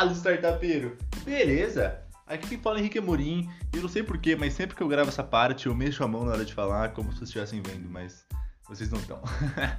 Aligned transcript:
Fala, 0.00 0.12
startupeiro! 0.12 0.96
Beleza? 1.26 2.00
Aqui 2.26 2.48
quem 2.48 2.58
fala 2.58 2.78
é 2.78 2.80
Henrique 2.80 2.98
Amorim, 2.98 3.50
eu 3.70 3.82
não 3.82 3.88
sei 3.90 4.02
porquê, 4.02 4.34
mas 4.34 4.54
sempre 4.54 4.74
que 4.74 4.82
eu 4.82 4.88
gravo 4.88 5.10
essa 5.10 5.22
parte 5.22 5.66
eu 5.66 5.74
mexo 5.74 6.02
a 6.02 6.08
mão 6.08 6.24
na 6.24 6.32
hora 6.32 6.42
de 6.42 6.54
falar, 6.54 6.94
como 6.94 7.12
se 7.12 7.18
vocês 7.18 7.28
estivessem 7.28 7.60
vendo, 7.60 7.86
mas 7.86 8.24
vocês 8.66 8.90
não 8.90 8.98
estão. 8.98 9.20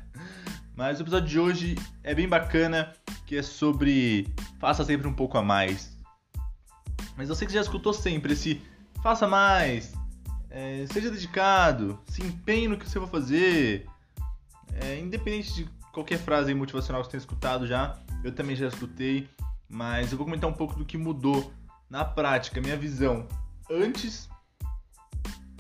mas 0.78 1.00
o 1.00 1.02
episódio 1.02 1.28
de 1.28 1.40
hoje 1.40 1.76
é 2.04 2.14
bem 2.14 2.28
bacana, 2.30 2.94
que 3.26 3.36
é 3.36 3.42
sobre 3.42 4.32
faça 4.60 4.86
sempre 4.86 5.08
um 5.08 5.14
pouco 5.14 5.40
a 5.40 5.42
mais. 5.42 5.98
Mas 7.18 7.28
eu 7.28 7.34
sei 7.34 7.48
que 7.48 7.52
você 7.52 7.58
já 7.58 7.64
escutou 7.64 7.92
sempre 7.92 8.34
esse 8.34 8.62
faça 9.02 9.28
mais, 9.28 9.92
é, 10.52 10.86
seja 10.94 11.10
dedicado, 11.10 12.00
se 12.06 12.22
empenhe 12.22 12.68
no 12.68 12.78
que 12.78 12.88
você 12.88 13.00
vai 13.00 13.10
fazer, 13.10 13.88
é, 14.82 15.00
independente 15.00 15.52
de 15.52 15.70
qualquer 15.92 16.20
frase 16.20 16.54
motivacional 16.54 17.02
que 17.02 17.08
você 17.08 17.12
tenha 17.14 17.22
escutado 17.22 17.66
já, 17.66 17.98
eu 18.24 18.32
também 18.32 18.56
já 18.56 18.68
escutei, 18.68 19.28
mas 19.72 20.12
eu 20.12 20.18
vou 20.18 20.26
comentar 20.26 20.50
um 20.50 20.54
pouco 20.54 20.76
do 20.76 20.86
que 20.86 20.98
mudou 20.98 21.52
na 21.90 22.04
prática, 22.04 22.62
minha 22.62 22.78
visão 22.78 23.28
antes, 23.70 24.30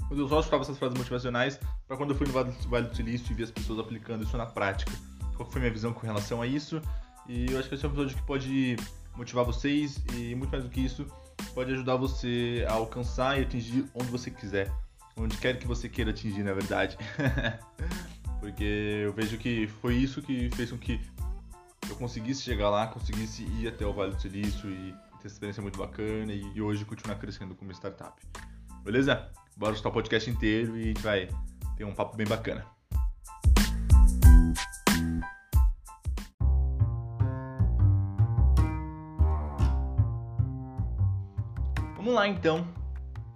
quando 0.07 0.21
eu 0.21 0.27
só 0.27 0.39
escutava 0.39 0.63
essas 0.63 0.77
frases 0.77 0.97
motivacionais, 0.97 1.59
para 1.88 1.95
quando 1.97 2.11
eu 2.11 2.16
fui 2.16 2.27
no 2.27 2.33
Vale 2.33 2.88
do 2.88 2.95
Silício 2.95 3.31
e 3.31 3.33
vi 3.33 3.43
as 3.43 3.52
pessoas 3.52 3.79
aplicando 3.79 4.23
isso 4.23 4.38
na 4.38 4.45
prática. 4.45 4.91
Qual 5.35 5.49
foi 5.49 5.61
minha 5.61 5.71
visão 5.71 5.93
com 5.93 6.05
relação 6.05 6.41
a 6.41 6.47
isso? 6.47 6.81
E 7.27 7.52
eu 7.52 7.59
acho 7.59 7.69
que 7.69 7.75
esse 7.75 7.85
é 7.85 7.88
um 7.88 7.91
episódio 7.91 8.17
que 8.17 8.23
pode 8.23 8.75
motivar 9.16 9.45
vocês 9.45 10.02
e 10.13 10.35
muito 10.35 10.52
mais 10.52 10.63
do 10.63 10.69
que 10.69 10.81
isso, 10.81 11.05
pode 11.53 11.71
ajudar 11.71 11.95
você 11.95 12.66
a 12.67 12.73
alcançar 12.73 13.39
e 13.39 13.43
atingir 13.43 13.85
onde 13.93 14.09
você 14.09 14.30
quiser, 14.30 14.71
onde 15.16 15.38
quer 15.38 15.57
que 15.57 15.67
você 15.67 15.88
queira 15.88 16.11
atingir, 16.11 16.43
na 16.43 16.53
verdade. 16.53 16.97
Porque 18.39 19.03
eu 19.05 19.13
vejo 19.13 19.38
que 19.38 19.67
foi 19.81 19.95
isso 19.95 20.21
que 20.21 20.49
fez 20.55 20.71
com 20.71 20.77
que 20.77 20.99
conseguisse 22.02 22.41
chegar 22.41 22.67
lá, 22.71 22.88
conseguisse 22.88 23.44
ir 23.44 23.67
até 23.67 23.85
o 23.85 23.94
Vale 23.94 24.16
do 24.16 24.19
Silício 24.19 24.67
e 24.71 24.91
ter 24.91 25.27
essa 25.27 25.35
experiência 25.35 25.61
muito 25.61 25.77
bacana 25.77 26.33
e, 26.33 26.59
hoje 26.59 26.83
continuar 26.83 27.16
crescendo 27.19 27.53
como 27.53 27.71
startup. 27.71 28.19
Beleza? 28.83 29.31
Bora 29.55 29.73
escutar 29.73 29.89
o 29.89 29.91
podcast 29.91 30.27
inteiro 30.27 30.75
e 30.75 30.81
a 30.81 30.85
gente 30.85 31.02
vai 31.03 31.30
ter 31.77 31.85
um 31.85 31.93
papo 31.93 32.17
bem 32.17 32.25
bacana. 32.25 32.66
Vamos 41.95 42.15
lá 42.15 42.27
então. 42.27 42.67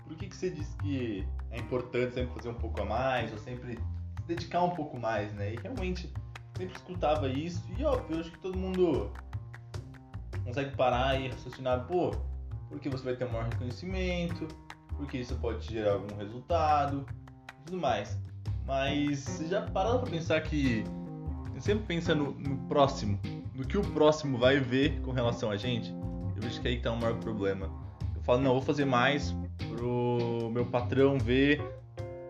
Por 0.08 0.18
que, 0.18 0.28
que 0.28 0.36
você 0.36 0.50
diz 0.50 0.74
que 0.82 1.24
é 1.52 1.60
importante 1.60 2.16
sempre 2.16 2.34
fazer 2.34 2.50
um 2.50 2.56
pouco 2.56 2.82
a 2.82 2.86
mais, 2.86 3.32
ou 3.32 3.38
sempre 3.38 3.76
se 3.76 4.26
dedicar 4.26 4.64
um 4.64 4.72
pouco 4.72 5.00
mais, 5.00 5.32
né? 5.34 5.54
E 5.54 5.56
realmente 5.58 6.12
sempre 6.58 6.76
escutava 6.76 7.28
isso, 7.28 7.64
e 7.78 7.84
óbvio, 7.84 8.18
eu 8.18 8.22
acho 8.22 8.32
que 8.32 8.40
todo 8.40 8.58
mundo 8.58 9.12
consegue 10.44 10.76
parar 10.76 11.20
e 11.20 11.30
raciocinar, 11.30 11.86
pô, 11.86 12.12
porque 12.70 12.90
você 12.90 13.04
vai 13.04 13.16
ter 13.16 13.26
um 13.26 13.32
maior 13.32 13.50
reconhecimento, 13.50 14.48
porque 14.98 15.18
isso 15.18 15.36
pode 15.36 15.66
gerar 15.68 15.94
algum 15.94 16.16
resultado 16.18 17.06
tudo 17.66 17.80
mais. 17.80 18.18
Mas 18.66 19.20
você 19.20 19.48
já 19.48 19.62
parou 19.62 20.00
pra 20.00 20.10
pensar 20.10 20.42
que 20.42 20.84
sempre 21.60 21.86
pensa 21.86 22.16
no, 22.16 22.32
no, 22.32 22.58
próximo, 22.68 23.20
no 23.54 23.66
que 23.66 23.78
o 23.78 23.82
próximo 23.82 24.38
vai 24.38 24.60
ver 24.60 25.02
com 25.02 25.12
relação 25.12 25.52
a 25.52 25.58
gente? 25.58 25.94
Eu 26.40 26.48
acho 26.48 26.62
que 26.62 26.68
aí 26.68 26.80
tá 26.80 26.92
o 26.92 26.98
maior 26.98 27.18
problema. 27.20 27.70
Eu 28.16 28.22
falo, 28.22 28.40
não, 28.40 28.52
eu 28.52 28.56
vou 28.56 28.64
fazer 28.64 28.86
mais 28.86 29.36
pro 29.70 30.50
meu 30.52 30.66
patrão 30.66 31.18
ver 31.18 31.62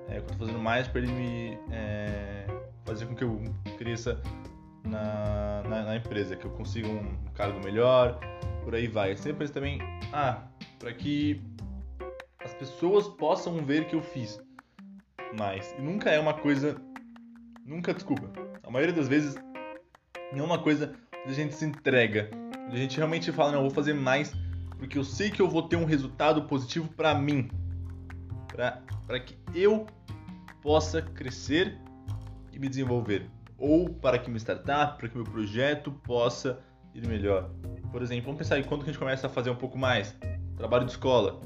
é, 0.08 0.18
eu 0.18 0.22
tô 0.24 0.34
fazendo 0.36 0.60
mais 0.60 0.88
para 0.88 1.02
ele 1.02 1.12
me 1.12 1.58
é, 1.72 2.46
fazer 2.86 3.06
com 3.08 3.16
que 3.16 3.24
eu 3.24 3.42
cresça 3.78 4.22
na, 4.84 5.64
na, 5.68 5.84
na, 5.84 5.96
empresa, 5.96 6.36
que 6.36 6.46
eu 6.46 6.52
consiga 6.52 6.88
um 6.88 7.16
cargo 7.34 7.60
melhor, 7.64 8.20
por 8.64 8.76
aí 8.76 8.88
vai. 8.88 9.16
Sempre 9.18 9.48
também, 9.50 9.80
ah, 10.14 10.44
para 10.80 10.94
que 10.94 11.42
as 12.44 12.54
pessoas 12.54 13.08
possam 13.08 13.58
ver 13.66 13.88
que 13.88 13.96
eu 13.96 14.02
fiz 14.02 14.40
mais. 15.38 15.74
E 15.78 15.82
nunca 15.82 16.12
é 16.12 16.20
uma 16.20 16.34
coisa. 16.34 16.80
Nunca, 17.66 17.94
desculpa. 17.94 18.32
A 18.64 18.70
maioria 18.70 18.94
das 18.94 19.08
vezes 19.08 19.36
não 20.32 20.42
é 20.42 20.44
uma 20.44 20.60
coisa 20.60 20.94
que 21.24 21.30
a 21.30 21.34
gente 21.34 21.56
se 21.56 21.66
entrega. 21.66 22.30
A 22.72 22.76
gente 22.76 22.98
realmente 22.98 23.32
fala, 23.32 23.52
não, 23.52 23.60
eu 23.60 23.64
vou 23.64 23.72
fazer 23.72 23.94
mais 23.94 24.34
porque 24.78 24.98
eu 24.98 25.04
sei 25.04 25.30
que 25.30 25.42
eu 25.42 25.50
vou 25.50 25.64
ter 25.64 25.76
um 25.76 25.86
resultado 25.86 26.44
positivo 26.44 26.88
para 26.90 27.14
mim. 27.16 27.50
Para 28.48 29.20
que 29.20 29.38
eu 29.54 29.86
possa 30.62 31.02
crescer 31.02 31.78
e 32.56 32.60
me 32.60 32.70
desenvolver, 32.70 33.30
ou 33.58 33.90
para 33.90 34.18
que 34.18 34.30
minha 34.30 34.40
startup, 34.40 34.98
para 34.98 35.10
que 35.10 35.16
meu 35.16 35.26
projeto 35.26 35.92
possa 35.92 36.60
ir 36.94 37.06
melhor. 37.06 37.52
Por 37.92 38.02
exemplo, 38.02 38.26
vamos 38.26 38.40
pensar 38.40 38.58
em 38.58 38.64
quando 38.64 38.84
que 38.84 38.90
a 38.90 38.94
gente 38.94 39.00
começa 39.00 39.28
a 39.28 39.30
fazer 39.30 39.50
um 39.50 39.56
pouco 39.56 39.78
mais, 39.78 40.16
trabalho 40.56 40.86
de 40.86 40.92
escola. 40.92 41.42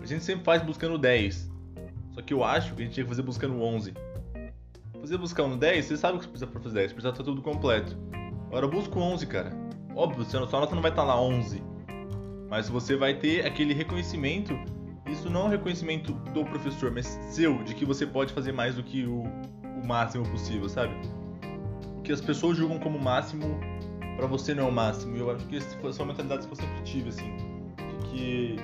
A 0.00 0.06
gente 0.06 0.24
sempre 0.24 0.42
faz 0.44 0.62
buscando 0.62 0.96
10, 0.96 1.50
só 2.12 2.22
que 2.22 2.32
eu 2.32 2.42
acho 2.42 2.74
que 2.74 2.82
a 2.82 2.84
gente 2.84 2.94
tinha 2.94 3.04
que 3.04 3.10
fazer 3.10 3.22
buscando 3.22 3.60
11. 3.60 3.92
Fazer 4.98 5.18
buscando 5.18 5.56
10, 5.56 5.84
você 5.84 5.96
sabe 5.96 6.16
o 6.16 6.20
que 6.20 6.24
você 6.24 6.30
precisa 6.30 6.50
para 6.50 6.60
fazer 6.60 6.74
10, 6.74 6.92
precisa 6.92 7.10
estar 7.10 7.24
tudo 7.24 7.42
completo. 7.42 7.96
Agora 8.46 8.66
busca 8.66 8.98
11, 8.98 9.26
cara. 9.26 9.50
Óbvio, 9.94 10.24
sua 10.24 10.40
nota 10.40 10.74
não 10.74 10.82
vai 10.82 10.90
estar 10.90 11.04
lá 11.04 11.20
11, 11.20 11.62
mas 12.48 12.68
você 12.68 12.96
vai 12.96 13.14
ter 13.14 13.44
aquele 13.44 13.74
reconhecimento 13.74 14.58
isso 15.12 15.28
não 15.28 15.42
é 15.42 15.44
um 15.44 15.48
reconhecimento 15.48 16.12
do 16.32 16.44
professor, 16.44 16.90
mas 16.90 17.06
seu, 17.30 17.62
de 17.64 17.74
que 17.74 17.84
você 17.84 18.06
pode 18.06 18.32
fazer 18.32 18.52
mais 18.52 18.76
do 18.76 18.82
que 18.82 19.04
o, 19.04 19.24
o 19.82 19.86
máximo 19.86 20.28
possível, 20.28 20.68
sabe? 20.68 20.94
O 21.98 22.02
que 22.02 22.12
as 22.12 22.20
pessoas 22.20 22.56
julgam 22.56 22.78
como 22.78 22.98
máximo, 22.98 23.60
para 24.16 24.26
você 24.26 24.54
não 24.54 24.64
é 24.64 24.68
o 24.68 24.72
máximo. 24.72 25.16
E 25.16 25.20
eu 25.20 25.30
acho 25.30 25.46
que 25.46 25.56
essa 25.56 25.76
foi 25.78 25.90
uma 25.92 26.06
mentalidade 26.06 26.46
que 26.46 26.52
eu 26.52 26.56
sempre 26.56 26.82
tive, 26.82 27.08
assim. 27.08 27.36
De 27.76 28.06
que 28.10 28.56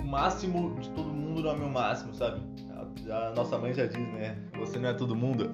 o 0.00 0.06
máximo 0.06 0.74
de 0.80 0.90
todo 0.90 1.08
mundo 1.08 1.42
não 1.42 1.50
é 1.50 1.54
o 1.54 1.58
meu 1.58 1.68
máximo, 1.68 2.14
sabe? 2.14 2.40
A, 3.10 3.28
a 3.28 3.34
nossa 3.34 3.58
mãe 3.58 3.72
já 3.72 3.86
diz, 3.86 4.08
né? 4.12 4.36
Você 4.58 4.78
não 4.78 4.90
é 4.90 4.94
todo 4.94 5.14
mundo. 5.14 5.50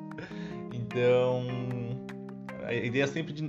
então, 0.72 1.46
a 2.64 2.72
ideia 2.72 3.04
é 3.04 3.06
sempre 3.06 3.32
de 3.32 3.48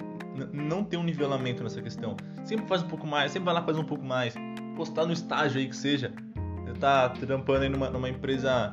não 0.54 0.84
ter 0.84 0.98
um 0.98 1.04
nivelamento 1.04 1.64
nessa 1.64 1.82
questão. 1.82 2.16
Sempre 2.44 2.66
faz 2.68 2.84
um 2.84 2.88
pouco 2.88 3.06
mais, 3.06 3.32
sempre 3.32 3.46
vai 3.46 3.54
lá 3.54 3.62
faz 3.62 3.78
um 3.78 3.84
pouco 3.84 4.04
mais 4.04 4.34
postar 4.76 5.06
no 5.06 5.14
estágio 5.14 5.60
aí 5.60 5.68
que 5.68 5.76
seja. 5.76 6.12
Você 6.66 6.74
tá 6.80 7.10
trampando 7.10 7.64
aí 7.64 7.70
numa, 7.70 7.90
numa 7.90 8.10
empresa 8.10 8.72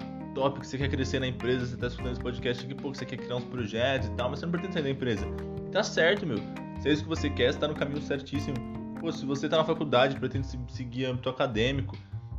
que 0.60 0.66
você 0.66 0.78
quer 0.78 0.88
crescer 0.88 1.20
na 1.20 1.26
empresa, 1.26 1.66
você 1.66 1.76
tá 1.76 1.86
escutando 1.86 2.12
esse 2.12 2.20
podcast 2.20 2.64
aqui, 2.64 2.74
pô, 2.74 2.94
você 2.94 3.04
quer 3.04 3.16
criar 3.16 3.36
uns 3.36 3.44
projetos 3.44 4.08
e 4.08 4.10
tal, 4.12 4.30
mas 4.30 4.38
você 4.38 4.46
não 4.46 4.52
pretende 4.52 4.74
sair 4.74 4.82
da 4.82 4.90
empresa. 4.90 5.26
Tá 5.72 5.82
certo, 5.82 6.26
meu. 6.26 6.38
Se 6.80 6.88
é 6.88 6.92
isso 6.92 7.02
que 7.02 7.08
você 7.08 7.28
quer, 7.28 7.52
você 7.52 7.58
tá 7.58 7.68
no 7.68 7.74
caminho 7.74 8.00
certíssimo. 8.00 8.56
Pô, 9.00 9.10
se 9.12 9.24
você 9.26 9.48
tá 9.48 9.56
na 9.56 9.64
faculdade, 9.64 10.18
pretende 10.18 10.46
seguir 10.68 11.06
âmbito 11.06 11.28
acadêmico, 11.28 11.96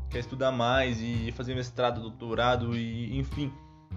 quer 0.10 0.20
estudar 0.20 0.52
mais 0.52 1.00
e 1.02 1.32
fazer 1.34 1.56
mestrado, 1.56 2.02
doutorado 2.02 2.76
e 2.76 3.18
enfim. 3.18 3.52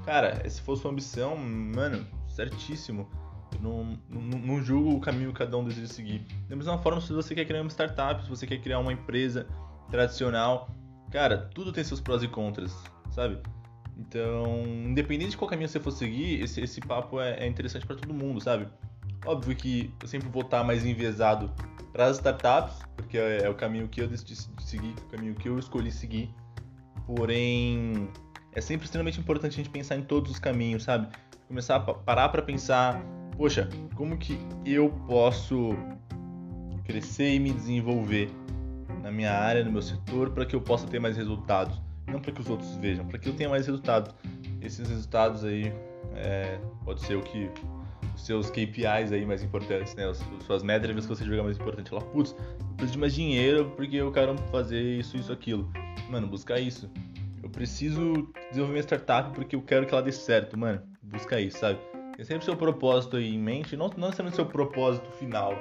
Cara, 0.04 0.48
se 0.48 0.60
for 0.60 0.76
sua 0.76 0.90
ambição, 0.90 1.36
mano, 1.36 2.06
certíssimo. 2.28 3.08
não, 3.60 3.98
não, 4.08 4.38
não 4.38 4.62
julgo 4.62 4.96
o 4.96 5.00
caminho 5.00 5.32
que 5.32 5.38
cada 5.38 5.56
um 5.56 5.64
deseja 5.64 5.86
seguir. 5.86 6.26
Da 6.48 6.56
mesma 6.56 6.78
forma, 6.78 7.00
se 7.00 7.12
você 7.12 7.34
quer 7.34 7.44
criar 7.44 7.60
uma 7.60 7.70
startup, 7.70 8.22
se 8.22 8.28
você 8.28 8.46
quer 8.46 8.58
criar 8.58 8.78
uma 8.78 8.92
empresa, 8.92 9.46
tradicional. 9.90 10.68
Cara, 11.10 11.50
tudo 11.54 11.72
tem 11.72 11.84
seus 11.84 12.00
prós 12.00 12.22
e 12.22 12.28
contras, 12.28 12.74
sabe? 13.10 13.38
Então, 13.96 14.62
independente 14.66 15.32
de 15.32 15.36
qual 15.36 15.48
caminho 15.48 15.68
você 15.68 15.78
for 15.78 15.90
seguir, 15.90 16.42
esse, 16.42 16.60
esse 16.60 16.80
papo 16.80 17.20
é, 17.20 17.38
é 17.40 17.46
interessante 17.46 17.86
para 17.86 17.96
todo 17.96 18.12
mundo, 18.12 18.40
sabe? 18.40 18.66
Óbvio 19.24 19.54
que 19.54 19.92
eu 20.00 20.08
sempre 20.08 20.28
vou 20.28 20.42
estar 20.42 20.64
mais 20.64 20.84
enviesado 20.84 21.52
para 21.92 22.06
as 22.06 22.16
startups, 22.16 22.80
porque 22.96 23.18
é, 23.18 23.42
é, 23.44 23.50
o 23.50 23.54
caminho 23.54 23.86
que 23.88 24.00
eu 24.00 24.08
decidi 24.08 24.34
seguir, 24.60 24.94
o 25.06 25.10
caminho 25.10 25.34
que 25.34 25.48
eu 25.48 25.58
escolhi 25.58 25.92
seguir. 25.92 26.34
Porém, 27.06 28.08
é 28.52 28.60
sempre 28.60 28.86
extremamente 28.86 29.20
importante 29.20 29.52
a 29.52 29.56
gente 29.56 29.70
pensar 29.70 29.96
em 29.96 30.02
todos 30.02 30.30
os 30.30 30.38
caminhos, 30.38 30.84
sabe? 30.84 31.08
Começar 31.46 31.76
a 31.76 31.80
parar 31.80 32.30
para 32.30 32.40
pensar, 32.40 33.02
poxa, 33.36 33.68
como 33.94 34.16
que 34.16 34.38
eu 34.64 34.90
posso 35.06 35.76
crescer 36.84 37.34
e 37.34 37.38
me 37.38 37.52
desenvolver? 37.52 38.30
na 39.02 39.10
minha 39.10 39.32
área, 39.32 39.64
no 39.64 39.72
meu 39.72 39.82
setor, 39.82 40.30
para 40.30 40.46
que 40.46 40.54
eu 40.54 40.60
possa 40.60 40.86
ter 40.86 41.00
mais 41.00 41.16
resultados. 41.16 41.80
Não 42.06 42.20
para 42.20 42.32
que 42.32 42.40
os 42.40 42.48
outros 42.48 42.76
vejam, 42.76 43.06
para 43.06 43.18
que 43.18 43.28
eu 43.28 43.34
tenha 43.34 43.48
mais 43.48 43.66
resultados. 43.66 44.14
Esses 44.60 44.88
resultados 44.88 45.44
aí 45.44 45.72
é, 46.14 46.58
pode 46.84 47.00
ser 47.02 47.16
o 47.16 47.22
que 47.22 47.50
os 48.14 48.26
seus 48.26 48.50
KPIs 48.50 49.12
aí 49.12 49.24
mais 49.24 49.42
importantes, 49.42 49.94
né? 49.94 50.08
As 50.08 50.22
suas 50.46 50.62
métricas 50.62 51.06
que 51.06 51.14
você 51.14 51.24
joga 51.24 51.42
mais 51.42 51.58
importante. 51.58 51.92
Lá, 51.92 52.00
putz, 52.00 52.32
eu 52.32 52.66
preciso 52.76 52.92
de 52.92 52.98
mais 52.98 53.14
dinheiro 53.14 53.72
porque 53.76 53.96
eu 53.96 54.12
quero 54.12 54.36
fazer 54.50 54.80
isso, 54.80 55.16
isso, 55.16 55.32
aquilo. 55.32 55.70
Mano, 56.10 56.26
buscar 56.26 56.60
isso. 56.60 56.90
Eu 57.42 57.48
preciso 57.48 58.28
desenvolver 58.50 58.72
minha 58.72 58.82
startup 58.82 59.34
porque 59.34 59.56
eu 59.56 59.62
quero 59.62 59.86
que 59.86 59.92
ela 59.92 60.02
dê 60.02 60.12
certo, 60.12 60.58
mano. 60.58 60.82
Busca 61.02 61.40
isso, 61.40 61.58
sabe? 61.58 61.78
Tem 62.16 62.24
sempre 62.24 62.44
seu 62.44 62.56
propósito 62.56 63.16
aí 63.16 63.34
em 63.34 63.38
mente, 63.38 63.76
não, 63.76 63.88
não 63.88 64.08
necessariamente 64.08 64.36
seu 64.36 64.46
propósito 64.46 65.10
final, 65.12 65.54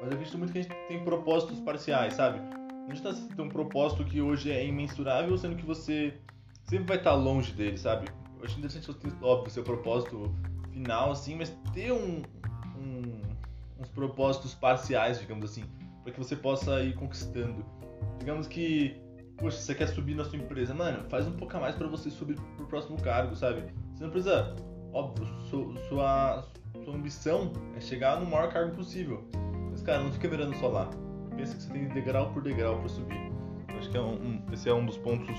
mas 0.00 0.12
eu 0.12 0.18
visto 0.18 0.38
muito 0.38 0.52
que 0.52 0.60
a 0.60 0.62
gente 0.62 0.74
tem 0.86 1.02
propósitos 1.02 1.60
parciais, 1.60 2.14
sabe? 2.14 2.40
A 2.88 2.94
gente 2.94 3.02
tá 3.02 3.42
um 3.42 3.48
propósito 3.48 4.04
que 4.04 4.20
hoje 4.20 4.50
é 4.50 4.66
imensurável, 4.66 5.36
sendo 5.38 5.56
que 5.56 5.64
você 5.64 6.14
sempre 6.64 6.86
vai 6.86 6.96
estar 6.98 7.14
longe 7.14 7.52
dele, 7.52 7.78
sabe? 7.78 8.06
Eu 8.38 8.44
acho 8.44 8.58
interessante 8.58 8.86
você 8.86 8.98
ter, 8.98 9.24
óbvio, 9.24 9.50
seu 9.50 9.62
propósito 9.62 10.34
final, 10.70 11.12
assim, 11.12 11.36
mas 11.36 11.56
ter 11.72 11.92
um, 11.92 12.22
um, 12.76 13.22
uns 13.80 13.88
propósitos 13.88 14.54
parciais, 14.54 15.18
digamos 15.18 15.50
assim. 15.50 15.64
para 16.02 16.12
que 16.12 16.18
você 16.18 16.36
possa 16.36 16.82
ir 16.82 16.94
conquistando. 16.94 17.64
Digamos 18.18 18.46
que, 18.46 19.00
poxa, 19.38 19.56
você 19.56 19.74
quer 19.74 19.88
subir 19.88 20.14
na 20.14 20.24
sua 20.24 20.38
empresa, 20.38 20.74
mano, 20.74 21.08
faz 21.08 21.26
um 21.26 21.32
pouco 21.32 21.56
a 21.56 21.60
mais 21.60 21.74
para 21.74 21.86
você 21.86 22.10
subir 22.10 22.38
pro 22.56 22.66
próximo 22.66 23.00
cargo, 23.00 23.34
sabe? 23.34 23.64
Você 23.94 24.04
não 24.04 24.10
precisa, 24.10 24.54
óbvio, 24.92 25.26
sua, 25.48 25.78
sua, 25.88 26.48
sua 26.84 26.94
ambição 26.94 27.50
é 27.76 27.80
chegar 27.80 28.20
no 28.20 28.26
maior 28.26 28.52
cargo 28.52 28.76
possível. 28.76 29.24
Mas, 29.70 29.80
cara, 29.80 30.02
não 30.02 30.12
fica 30.12 30.28
mirando 30.28 30.54
só 30.56 30.68
lá. 30.68 30.90
Pensa 31.36 31.56
que 31.56 31.62
você 31.62 31.72
tem 31.72 31.88
degrau 31.88 32.30
por 32.32 32.42
degrau 32.42 32.78
para 32.78 32.88
subir. 32.88 33.32
Acho 33.76 33.90
que 33.90 33.96
é 33.96 34.00
um, 34.00 34.14
um, 34.14 34.42
esse 34.52 34.68
é 34.68 34.74
um 34.74 34.86
dos 34.86 34.96
pontos 34.96 35.36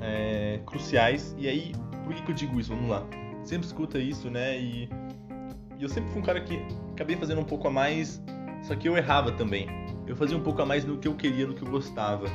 é, 0.00 0.60
cruciais. 0.66 1.34
E 1.38 1.48
aí, 1.48 1.72
por 2.04 2.14
que, 2.14 2.22
que 2.22 2.30
eu 2.30 2.34
digo 2.34 2.60
isso? 2.60 2.74
Vamos 2.74 2.90
lá. 2.90 3.06
Sempre 3.44 3.66
escuta 3.66 3.98
isso, 3.98 4.30
né? 4.30 4.58
E, 4.58 4.88
e 5.78 5.82
eu 5.82 5.88
sempre 5.88 6.10
fui 6.10 6.20
um 6.20 6.24
cara 6.24 6.40
que 6.40 6.60
acabei 6.92 7.16
fazendo 7.16 7.40
um 7.40 7.44
pouco 7.44 7.68
a 7.68 7.70
mais, 7.70 8.22
só 8.62 8.74
que 8.74 8.88
eu 8.88 8.96
errava 8.96 9.32
também. 9.32 9.66
Eu 10.06 10.16
fazia 10.16 10.36
um 10.36 10.42
pouco 10.42 10.60
a 10.60 10.66
mais 10.66 10.84
no 10.84 10.98
que 10.98 11.06
eu 11.06 11.14
queria, 11.14 11.46
no 11.46 11.54
que 11.54 11.62
eu 11.62 11.70
gostava. 11.70 12.26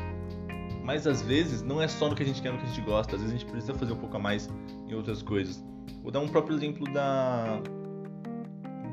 Mas 0.83 1.07
às 1.07 1.21
vezes 1.21 1.61
não 1.61 1.81
é 1.81 1.87
só 1.87 2.07
no 2.07 2.15
que 2.15 2.23
a 2.23 2.25
gente 2.25 2.41
quer, 2.41 2.51
no 2.51 2.59
que 2.59 2.65
a 2.65 2.67
gente 2.67 2.81
gosta. 2.81 3.15
Às 3.15 3.21
vezes 3.21 3.35
a 3.35 3.39
gente 3.39 3.49
precisa 3.49 3.73
fazer 3.73 3.93
um 3.93 3.97
pouco 3.97 4.15
a 4.15 4.19
mais 4.19 4.49
em 4.87 4.93
outras 4.93 5.21
coisas. 5.21 5.63
Vou 6.01 6.11
dar 6.11 6.19
um 6.19 6.27
próprio 6.27 6.55
exemplo 6.55 6.85
da 6.93 7.59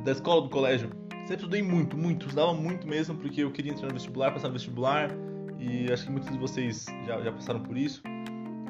da 0.05 0.13
escola, 0.13 0.43
do 0.43 0.49
colégio. 0.49 0.91
Sempre 1.25 1.37
estudei 1.37 1.63
muito, 1.63 1.97
muito, 1.97 2.27
estudava 2.27 2.53
muito 2.53 2.87
mesmo, 2.87 3.17
porque 3.17 3.45
eu 3.45 3.51
queria 3.53 3.73
entrar 3.73 3.87
no 3.87 3.95
vestibular, 3.95 4.33
passar 4.33 4.49
no 4.49 4.55
vestibular, 4.55 5.09
e 5.59 5.91
acho 5.93 6.05
que 6.05 6.11
muitos 6.11 6.31
de 6.31 6.39
vocês 6.39 6.87
já, 7.07 7.21
já 7.21 7.31
passaram 7.31 7.61
por 7.61 7.77
isso. 7.77 8.03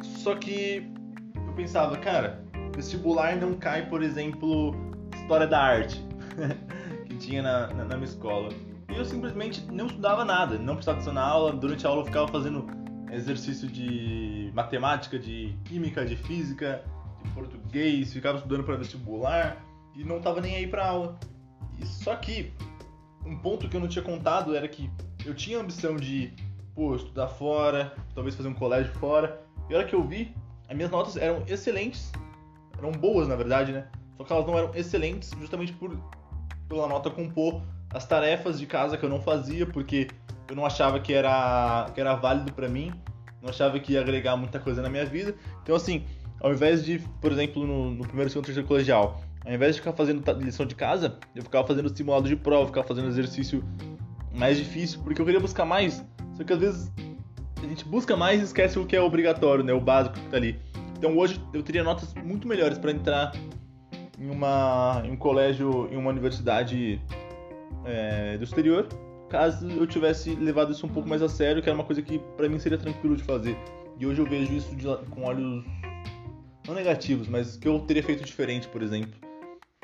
Só 0.03 0.35
que 0.35 0.87
eu 1.35 1.53
pensava, 1.55 1.97
cara, 1.97 2.45
vestibular 2.77 3.37
não 3.37 3.55
cai, 3.55 3.89
por 3.89 4.03
exemplo, 4.03 4.75
História 5.15 5.47
da 5.47 5.61
Arte, 5.61 6.05
que 7.07 7.17
tinha 7.17 7.43
na, 7.43 7.69
na, 7.69 7.85
na, 7.85 7.97
minha 7.97 8.09
escola. 8.09 8.51
E 8.91 8.97
eu 8.97 9.05
simplesmente 9.05 9.65
não 9.73 9.87
estudava 9.87 10.23
nada, 10.23 10.59
não 10.59 10.75
prestava 10.75 10.99
atenção 10.99 11.15
na 11.15 11.23
aula, 11.23 11.53
durante 11.55 11.87
a 11.87 11.89
aula 11.89 12.03
eu 12.03 12.07
ficava 12.07 12.29
fazendo 12.29 12.67
exercício 13.11 13.67
de 13.67 14.53
matemática, 14.55 15.19
de 15.19 15.57
química, 15.65 16.05
de 16.05 16.17
física, 16.17 16.85
de 17.23 17.31
português, 17.31 18.13
ficava 18.13 18.37
estudando 18.37 18.65
para 18.65 18.77
vestibular 18.77 19.65
e 19.95 20.05
não 20.05 20.21
tava 20.21 20.43
nem 20.43 20.57
aí 20.57 20.67
pra 20.67 20.87
aula. 20.87 21.19
Só 21.85 22.17
que 22.17 22.53
um 23.25 23.37
ponto 23.37 23.69
que 23.69 23.77
eu 23.77 23.81
não 23.81 23.89
tinha 23.89 24.05
contado 24.05 24.55
era 24.55 24.67
que 24.69 24.91
eu 25.25 25.35
tinha 25.35 25.59
a 25.59 25.61
ambição 25.61 25.97
de, 25.97 26.33
pô, 26.75 26.95
estudar 26.97 27.29
fora, 27.29 27.95
talvez 28.15 28.35
fazer 28.35 28.49
um 28.49 28.55
colégio 28.55 28.93
fora. 28.95 29.41
E 29.69 29.75
a 29.75 29.79
hora 29.79 29.87
que 29.87 29.95
eu 29.95 30.03
vi, 30.03 30.35
as 30.69 30.77
minhas 30.77 30.91
notas 30.91 31.17
eram 31.17 31.45
excelentes, 31.47 32.11
eram 32.79 32.93
boas 32.93 33.29
na 33.29 33.37
verdade, 33.37 33.73
né? 33.73 33.87
Só 34.17 34.25
que 34.25 34.33
elas 34.33 34.47
não 34.47 34.59
eram 34.59 34.75
excelentes 34.75 35.31
justamente 35.39 35.73
por 35.73 35.97
pela 36.69 36.89
nota 36.89 37.11
compor 37.11 37.61
as 37.93 38.07
tarefas 38.07 38.59
de 38.59 38.67
casa 38.67 38.97
que 38.97 39.05
eu 39.05 39.11
não 39.11 39.21
fazia, 39.21 39.67
porque 39.67 40.09
eu 40.49 40.57
não 40.57 40.65
achava 40.65 40.99
que 40.99 41.13
era, 41.13 41.91
que 41.95 42.01
era 42.01 42.15
válido 42.15 42.53
para 42.53 42.69
mim, 42.69 42.93
não 43.41 43.51
achava 43.51 43.79
que 43.79 43.93
ia 43.93 44.01
agregar 44.01 44.37
muita 44.37 44.59
coisa 44.59 44.81
na 44.81 44.89
minha 44.89 45.05
vida. 45.05 45.35
Então, 45.63 45.77
assim, 45.77 46.07
ao 46.41 46.53
invés 46.53 46.85
de, 46.85 46.99
por 47.21 47.31
exemplo, 47.31 47.67
no, 47.67 47.91
no 47.91 48.07
primeiro, 48.07 48.31
segundo, 48.31 48.47
terceiro 48.47 48.67
colegial, 48.67 49.22
ao 49.45 49.53
invés 49.53 49.75
de 49.75 49.81
ficar 49.81 49.93
fazendo 49.93 50.23
lição 50.41 50.65
de 50.65 50.75
casa, 50.75 51.19
eu 51.35 51.43
ficava 51.43 51.67
fazendo 51.67 51.95
simulado 51.95 52.29
de 52.29 52.37
prova, 52.37 52.67
ficava 52.67 52.87
fazendo 52.87 53.09
exercício 53.09 53.65
mais 54.33 54.57
difícil, 54.57 55.01
porque 55.03 55.21
eu 55.21 55.27
queria 55.27 55.41
buscar 55.41 55.65
mais. 55.65 56.05
Só 56.35 56.45
que 56.45 56.53
às 56.53 56.59
vezes 56.59 56.93
a 57.63 57.67
gente 57.67 57.85
busca 57.85 58.17
mais 58.17 58.41
e 58.41 58.45
esquece 58.45 58.79
o 58.79 58.87
que 58.87 58.97
é 58.97 59.01
obrigatório, 59.01 59.65
né? 59.65 59.73
O 59.73 59.81
básico 59.81 60.15
que 60.15 60.29
tá 60.29 60.37
ali. 60.37 60.59
Então 60.97 61.17
hoje 61.19 61.41
eu 61.53 61.63
teria 61.63 61.83
notas 61.83 62.15
muito 62.15 62.47
melhores 62.47 62.79
para 62.79 62.93
entrar 62.93 63.33
em, 64.19 64.31
uma, 64.31 65.03
em 65.05 65.11
um 65.11 65.17
colégio, 65.17 65.89
em 65.93 65.97
uma 65.97 66.11
universidade 66.11 67.01
é, 67.85 68.39
do 68.39 68.45
exterior, 68.45 68.87
caso 69.29 69.69
eu 69.69 69.87
tivesse 69.87 70.35
levado 70.37 70.71
isso 70.71 70.87
um 70.87 70.89
pouco 70.89 71.09
mais 71.09 71.21
a 71.21 71.29
sério, 71.29 71.61
que 71.61 71.69
era 71.69 71.77
uma 71.77 71.85
coisa 71.85 72.01
que 72.01 72.21
para 72.37 72.49
mim 72.49 72.59
seria 72.61 72.79
tranquilo 72.79 73.17
de 73.17 73.25
fazer. 73.25 73.57
E 73.99 74.07
hoje 74.07 74.21
eu 74.21 74.27
vejo 74.27 74.53
isso 74.53 74.75
de, 74.77 74.87
com 75.11 75.25
olhos 75.25 75.65
não 76.67 76.75
negativos, 76.75 77.27
mas 77.27 77.57
que 77.57 77.67
eu 77.67 77.81
teria 77.81 78.03
feito 78.03 78.23
diferente, 78.23 78.69
por 78.69 78.83
exemplo 78.83 79.32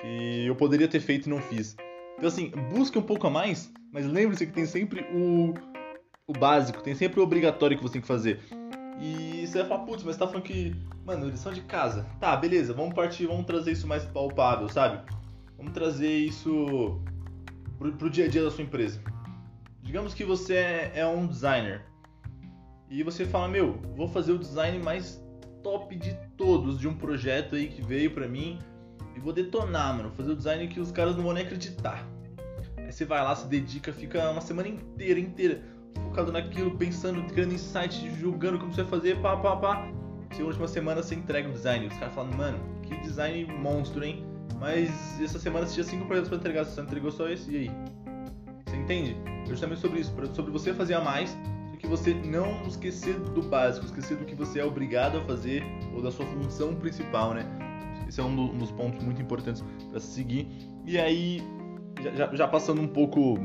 que 0.01 0.47
eu 0.47 0.55
poderia 0.55 0.89
ter 0.89 1.01
feito 1.01 1.27
e 1.27 1.31
não 1.31 1.41
fiz. 1.41 1.77
Então, 2.17 2.29
assim, 2.29 2.51
busque 2.73 2.99
um 2.99 3.03
pouco 3.03 3.27
a 3.27 3.31
mais, 3.31 3.73
mas 3.93 4.07
lembre-se 4.07 4.47
que 4.47 4.53
tem 4.53 4.67
sempre 4.67 5.03
o, 5.13 5.55
o 6.27 6.33
básico, 6.33 6.83
tem 6.83 6.95
sempre 6.95 7.21
o 7.21 7.23
obrigatório 7.23 7.77
que 7.77 7.83
você 7.83 7.95
tem 7.95 8.03
que 8.03 8.09
fazer. 8.09 8.41
E 9.01 9.47
você 9.47 9.59
vai 9.59 9.69
falar, 9.69 9.85
putz, 9.85 10.03
mas 10.03 10.17
tá 10.17 10.27
falando 10.27 10.43
que, 10.43 10.75
mano, 11.05 11.29
lição 11.29 11.53
de 11.53 11.61
casa. 11.63 12.05
Tá, 12.19 12.37
beleza, 12.37 12.75
vamos 12.75 12.95
partir, 12.95 13.27
vamos 13.27 13.47
trazer 13.47 13.73
isso 13.73 13.87
mais 13.87 14.05
palpável, 14.05 14.69
sabe? 14.69 15.01
Vamos 15.57 15.73
trazer 15.73 16.11
isso 16.11 17.01
pro, 17.79 17.93
pro 17.93 18.11
dia 18.11 18.25
a 18.25 18.29
dia 18.29 18.43
da 18.43 18.51
sua 18.51 18.65
empresa. 18.65 19.01
Digamos 19.83 20.13
que 20.13 20.25
você 20.25 20.55
é, 20.57 20.93
é 20.97 21.07
um 21.07 21.27
designer 21.27 21.85
e 22.91 23.03
você 23.03 23.25
fala, 23.25 23.49
meu, 23.49 23.79
vou 23.95 24.09
fazer 24.09 24.33
o 24.33 24.39
design 24.39 24.79
mais 24.81 25.23
top 25.63 25.95
de 25.95 26.15
todos 26.37 26.79
de 26.79 26.89
um 26.89 26.95
projeto 26.95 27.55
aí 27.55 27.69
que 27.69 27.83
veio 27.83 28.11
pra 28.11 28.27
mim 28.27 28.59
e 29.19 29.21
vou 29.21 29.33
detonar, 29.33 29.97
mano. 29.97 30.11
Fazer 30.17 30.33
o 30.33 30.37
design 30.37 30.67
que 30.69 30.81
os 30.81 30.93
caras 30.93 31.17
não 31.17 31.25
vão 31.25 31.33
nem 31.33 31.45
acreditar. 31.45 32.07
Aí 32.77 32.91
você 32.91 33.05
vai 33.05 33.23
lá, 33.23 33.35
se 33.35 33.47
dedica, 33.47 33.93
fica 33.93 34.31
uma 34.31 34.41
semana 34.41 34.69
inteira, 34.69 35.19
inteira, 35.21 35.63
focado 36.05 36.33
naquilo, 36.33 36.77
pensando, 36.79 37.23
criando 37.25 37.53
insight, 37.53 38.11
julgando 38.19 38.59
como 38.59 38.73
você 38.73 38.83
vai 38.83 38.91
fazer, 38.91 39.21
pá, 39.21 39.37
pá, 39.37 39.57
pá. 39.57 39.89
Se 40.33 40.43
última 40.43 40.69
semana 40.69 41.03
você 41.03 41.15
entrega 41.15 41.49
o 41.49 41.53
design, 41.53 41.87
os 41.87 41.95
caras 41.95 42.15
falam, 42.15 42.33
mano, 42.33 42.59
que 42.83 42.97
design 43.01 43.45
monstro, 43.53 44.05
hein? 44.05 44.25
Mas 44.59 44.91
essa 45.21 45.39
semana 45.39 45.67
você 45.67 45.75
tinha 45.75 45.85
cinco 45.85 46.07
projetos 46.07 46.29
pra 46.29 46.39
entregar, 46.39 46.65
você 46.65 46.73
só 46.73 46.83
entregou 46.83 47.11
só 47.11 47.29
esse, 47.29 47.51
e 47.51 47.57
aí? 47.57 47.71
Você 48.67 48.77
entende? 48.77 49.17
É 49.45 49.47
justamente 49.47 49.81
sobre 49.81 50.01
isso, 50.01 50.13
sobre 50.35 50.51
você 50.51 50.73
fazer 50.73 50.95
a 50.95 51.01
mais, 51.01 51.37
que 51.79 51.87
você 51.87 52.13
não 52.13 52.63
esquecer 52.67 53.19
do 53.19 53.43
básico, 53.43 53.87
esquecer 53.87 54.17
do 54.17 54.25
que 54.25 54.35
você 54.35 54.61
é 54.61 54.65
obrigado 54.65 55.19
a 55.19 55.25
fazer 55.25 55.63
ou 55.95 56.03
da 56.03 56.11
sua 56.11 56.27
função 56.27 56.75
principal, 56.75 57.35
né? 57.35 57.68
Esse 58.09 58.21
é 58.21 58.25
um, 58.25 58.57
dos 58.57 58.71
pontos 58.71 59.05
muito 59.05 59.21
importantes 59.21 59.63
para 59.91 60.01
seguir. 60.01 60.49
E 60.87 60.99
aí, 60.99 61.43
já, 62.17 62.35
já, 62.35 62.49
passando 62.49 62.81
um 62.81 62.89
pouco 62.89 63.39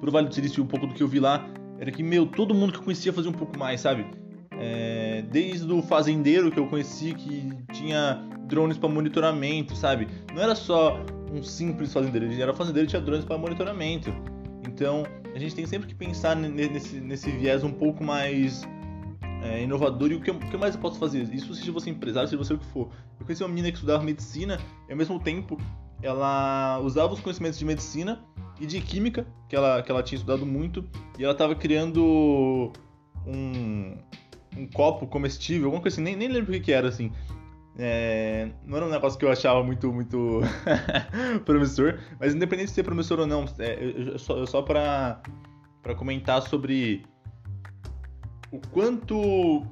pro 0.00 0.10
Vale 0.10 0.28
do 0.28 0.34
Silício, 0.34 0.62
um 0.62 0.66
pouco 0.66 0.86
do 0.86 0.94
que 0.94 1.02
eu 1.02 1.08
vi 1.08 1.20
lá, 1.20 1.46
era 1.78 1.90
que, 1.90 2.02
meu, 2.02 2.26
todo 2.26 2.54
mundo 2.54 2.72
que 2.72 2.78
eu 2.78 2.82
conhecia 2.82 3.12
fazia 3.12 3.30
um 3.30 3.34
pouco 3.34 3.58
mais, 3.58 3.80
sabe? 3.82 4.06
É, 4.52 5.22
desde 5.30 5.70
o 5.70 5.82
fazendeiro 5.82 6.50
que 6.50 6.58
eu 6.58 6.66
conheci, 6.66 7.14
que 7.14 7.52
tinha 7.72 8.26
drones 8.46 8.78
para 8.78 8.88
monitoramento, 8.88 9.76
sabe? 9.76 10.08
Não 10.34 10.42
era 10.42 10.54
só 10.54 10.98
um 11.30 11.42
simples 11.42 11.92
fazendeiro, 11.92 12.26
ele 12.26 12.40
era 12.40 12.54
fazendeiro 12.54 12.88
e 12.88 12.90
tinha 12.90 13.02
drones 13.02 13.24
para 13.24 13.36
monitoramento. 13.36 14.12
Então, 14.66 15.04
a 15.34 15.38
gente 15.38 15.54
tem 15.54 15.66
sempre 15.66 15.86
que 15.86 15.94
pensar 15.94 16.34
nesse, 16.34 17.00
nesse 17.00 17.30
viés 17.30 17.62
um 17.62 17.70
pouco 17.70 18.02
mais 18.02 18.66
é, 19.42 19.62
inovador 19.62 20.10
e 20.10 20.14
o 20.14 20.20
que, 20.20 20.30
o 20.30 20.38
que 20.38 20.56
mais 20.56 20.74
eu 20.74 20.80
posso 20.80 20.98
fazer? 20.98 21.22
Isso 21.32 21.54
se 21.54 21.70
você 21.70 21.90
empresário, 21.90 22.28
se 22.28 22.36
você 22.36 22.54
o 22.54 22.58
que 22.58 22.66
for. 22.66 22.88
Eu 23.18 23.26
conheci 23.26 23.42
uma 23.42 23.48
menina 23.48 23.70
que 23.70 23.76
estudava 23.76 24.02
medicina 24.02 24.58
e 24.88 24.92
ao 24.92 24.98
mesmo 24.98 25.18
tempo 25.20 25.58
ela 26.02 26.80
usava 26.80 27.12
os 27.12 27.20
conhecimentos 27.20 27.58
de 27.58 27.64
medicina 27.64 28.24
e 28.60 28.66
de 28.66 28.80
química, 28.80 29.26
que 29.48 29.56
ela, 29.56 29.82
que 29.82 29.90
ela 29.90 30.02
tinha 30.02 30.16
estudado 30.16 30.44
muito, 30.44 30.84
e 31.18 31.24
ela 31.24 31.32
estava 31.32 31.54
criando 31.54 32.72
um, 33.26 33.96
um 34.56 34.66
copo 34.66 35.06
comestível, 35.06 35.66
alguma 35.66 35.82
coisa 35.82 35.96
assim, 35.96 36.04
nem, 36.04 36.16
nem 36.16 36.28
lembro 36.28 36.50
o 36.50 36.54
que, 36.54 36.60
que 36.60 36.72
era 36.72 36.88
assim. 36.88 37.12
É, 37.80 38.48
não 38.66 38.76
era 38.76 38.86
um 38.86 38.90
negócio 38.90 39.16
que 39.16 39.24
eu 39.24 39.30
achava 39.30 39.62
muito, 39.62 39.92
muito 39.92 40.40
promissor, 41.46 42.00
mas 42.18 42.34
independente 42.34 42.68
de 42.68 42.74
ser 42.74 42.82
promissor 42.82 43.20
ou 43.20 43.26
não, 43.26 43.44
é, 43.60 43.78
eu, 43.80 44.12
eu, 44.12 44.18
só, 44.18 44.36
eu 44.36 44.46
só 44.46 44.62
para 44.62 45.22
comentar 45.96 46.42
sobre 46.42 47.04
o 48.50 48.58
quanto 48.70 49.66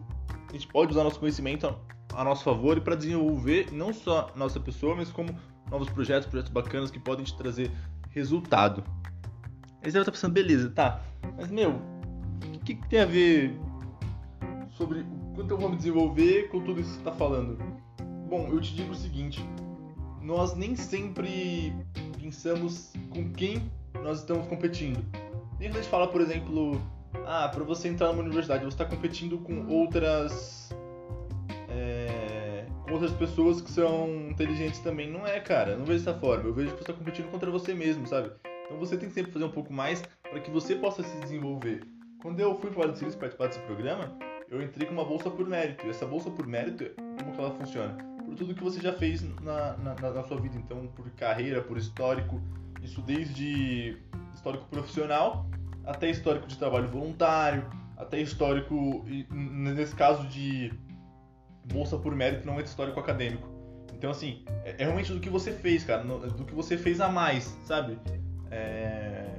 a 0.49 0.53
gente 0.53 0.67
pode 0.69 0.93
usar 0.93 1.05
nosso 1.05 1.19
conhecimento 1.19 1.75
a, 2.15 2.25
nosso 2.25 2.45
favor 2.45 2.77
e 2.77 2.81
para 2.81 2.95
desenvolver 2.95 3.73
não 3.73 3.93
só 3.93 4.31
nossa 4.37 4.61
pessoa, 4.61 4.95
mas 4.95 5.11
como 5.11 5.35
novos 5.71 5.89
projetos, 5.89 6.29
projetos 6.29 6.53
bacanas 6.53 6.91
que 6.91 6.99
podem 6.99 7.25
te 7.25 7.37
trazer 7.37 7.71
resultado. 8.11 8.85
Aí 9.83 9.91
você 9.91 9.93
vai 9.93 10.03
estar 10.03 10.13
pensando, 10.13 10.33
beleza, 10.33 10.71
tá, 10.71 11.03
mas 11.37 11.51
meu, 11.51 11.81
o 12.55 12.59
que, 12.65 12.75
que, 12.75 12.89
tem 12.89 13.01
a 13.01 13.07
ver 13.07 13.59
sobre 14.71 15.01
o 15.01 15.33
quanto 15.35 15.51
eu 15.51 15.59
vou 15.59 15.69
me 15.69 15.77
desenvolver 15.77 16.49
com 16.49 16.61
tudo 16.61 16.81
isso 16.81 16.91
que 16.91 16.95
você 16.97 17.01
está 17.01 17.13
falando? 17.13 17.59
Bom, 18.29 18.49
eu 18.49 18.61
te 18.61 18.75
digo 18.75 18.93
o 18.93 18.95
seguinte: 18.95 19.45
nós 20.23 20.57
nem 20.57 20.75
sempre 20.75 21.73
pensamos 22.21 22.93
com 23.11 23.31
quem 23.33 23.71
nós 24.03 24.21
estamos 24.21 24.47
competindo. 24.49 25.05
Nem 25.59 25.69
quando 25.69 25.79
a 25.79 25.83
gente 25.83 25.91
fala, 25.91 26.09
por 26.09 26.21
exemplo, 26.21 26.81
ah, 27.25 27.49
para 27.49 27.65
você 27.65 27.89
entrar 27.89 28.09
numa 28.09 28.23
universidade, 28.23 28.65
você 28.65 28.75
está 28.75 28.85
competindo 28.85 29.39
com 29.39 29.67
outras 29.69 30.71
é, 31.69 32.67
outras 32.91 33.13
pessoas 33.13 33.61
que 33.61 33.71
são 33.71 34.29
inteligentes 34.31 34.81
também. 34.81 35.11
Não 35.11 35.27
é, 35.27 35.41
cara. 35.41 35.77
Não 35.77 35.85
vejo 35.85 36.05
dessa 36.05 36.19
forma. 36.19 36.45
Eu 36.45 36.55
vejo 36.55 36.71
que 36.71 36.77
você 36.77 36.83
está 36.83 36.93
competindo 36.93 37.31
contra 37.31 37.51
você 37.51 37.75
mesmo, 37.75 38.07
sabe? 38.07 38.31
Então 38.65 38.79
você 38.79 38.97
tem 38.97 39.09
que 39.09 39.15
sempre 39.15 39.33
fazer 39.33 39.45
um 39.45 39.51
pouco 39.51 39.73
mais 39.73 40.03
para 40.23 40.41
que 40.41 40.51
você 40.51 40.75
possa 40.75 41.03
se 41.03 41.17
desenvolver. 41.21 41.83
Quando 42.21 42.41
eu 42.41 42.55
fui 42.57 42.71
para 42.71 42.79
o 42.79 42.81
Vale 42.81 42.93
do 42.93 42.99
Silício 42.99 43.19
participar 43.19 43.49
desse 43.49 43.61
programa, 43.61 44.17
eu 44.49 44.63
entrei 44.63 44.87
com 44.87 44.95
uma 44.95 45.05
bolsa 45.05 45.31
por 45.31 45.47
mérito. 45.47 45.87
E 45.87 45.91
essa 45.91 46.07
bolsa 46.07 46.31
por 46.31 46.47
mérito, 46.47 46.85
como 47.19 47.33
que 47.33 47.41
ela 47.41 47.51
funciona? 47.53 47.97
Por 48.25 48.35
tudo 48.35 48.55
que 48.55 48.63
você 48.63 48.81
já 48.81 48.93
fez 48.93 49.23
na, 49.41 49.77
na, 49.77 49.95
na 49.95 50.25
sua 50.25 50.41
vida. 50.41 50.57
Então, 50.57 50.87
por 50.89 51.09
carreira, 51.11 51.63
por 51.63 51.77
histórico. 51.77 52.41
Isso 52.83 53.01
desde 53.03 53.97
histórico 54.35 54.65
profissional 54.67 55.49
até 55.87 56.11
histórico 56.11 56.47
de 56.47 56.59
trabalho 56.59 56.89
voluntário, 56.89 57.71
até 57.97 58.21
histórico, 58.21 59.05
nesse 59.31 59.95
caso 59.95 60.27
de 60.27 60.73
bolsa 61.73 61.97
por 61.97 62.15
mérito, 62.15 62.47
não 62.47 62.59
é 62.59 62.63
histórico 62.63 63.01
acadêmico. 63.01 63.49
Então, 63.95 64.11
assim, 64.11 64.45
é, 64.65 64.75
é 64.79 64.85
realmente 64.85 65.13
do 65.13 65.21
que 65.21 65.31
você 65.31 65.53
fez, 65.53 65.85
cara, 65.85 66.03
do 66.03 66.45
que 66.45 66.55
você 66.55 66.77
fez 66.77 67.01
a 67.01 67.09
mais, 67.09 67.59
sabe? 67.65 67.99
É... 68.51 69.31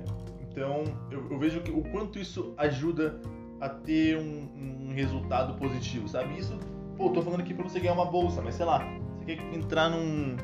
Então, 0.49 0.83
eu, 1.11 1.31
eu, 1.31 1.37
vejo 1.37 1.61
que, 1.61 1.69
o 1.69 1.83
quanto 1.83 2.17
isso 2.17 2.55
ajuda 2.57 3.21
a 3.61 3.69
ter 3.69 4.17
um, 4.17 4.87
um, 4.89 4.93
resultado 4.93 5.53
positivo, 5.59 6.07
sabe? 6.07 6.39
Isso, 6.39 6.57
pô, 6.95 7.11
tô 7.11 7.21
falando 7.21 7.41
aqui 7.41 7.53
pra 7.53 7.63
você 7.63 7.79
ganhar 7.79 7.93
uma 7.93 8.05
bolsa, 8.05 8.41
mas 8.41 8.55
sei 8.55 8.65
lá, 8.65 8.83
você 9.19 9.35
quer 9.35 9.53
entrar 9.53 9.89
num. 9.89 10.35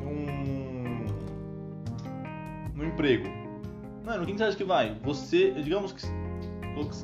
num. 0.00 1.06
num 2.74 2.84
emprego. 2.84 3.45
Mano, 4.06 4.24
quem 4.24 4.38
você 4.38 4.44
acha 4.44 4.56
que 4.56 4.62
vai? 4.62 4.96
Você, 5.02 5.50
digamos 5.50 5.90
que. 5.90 6.02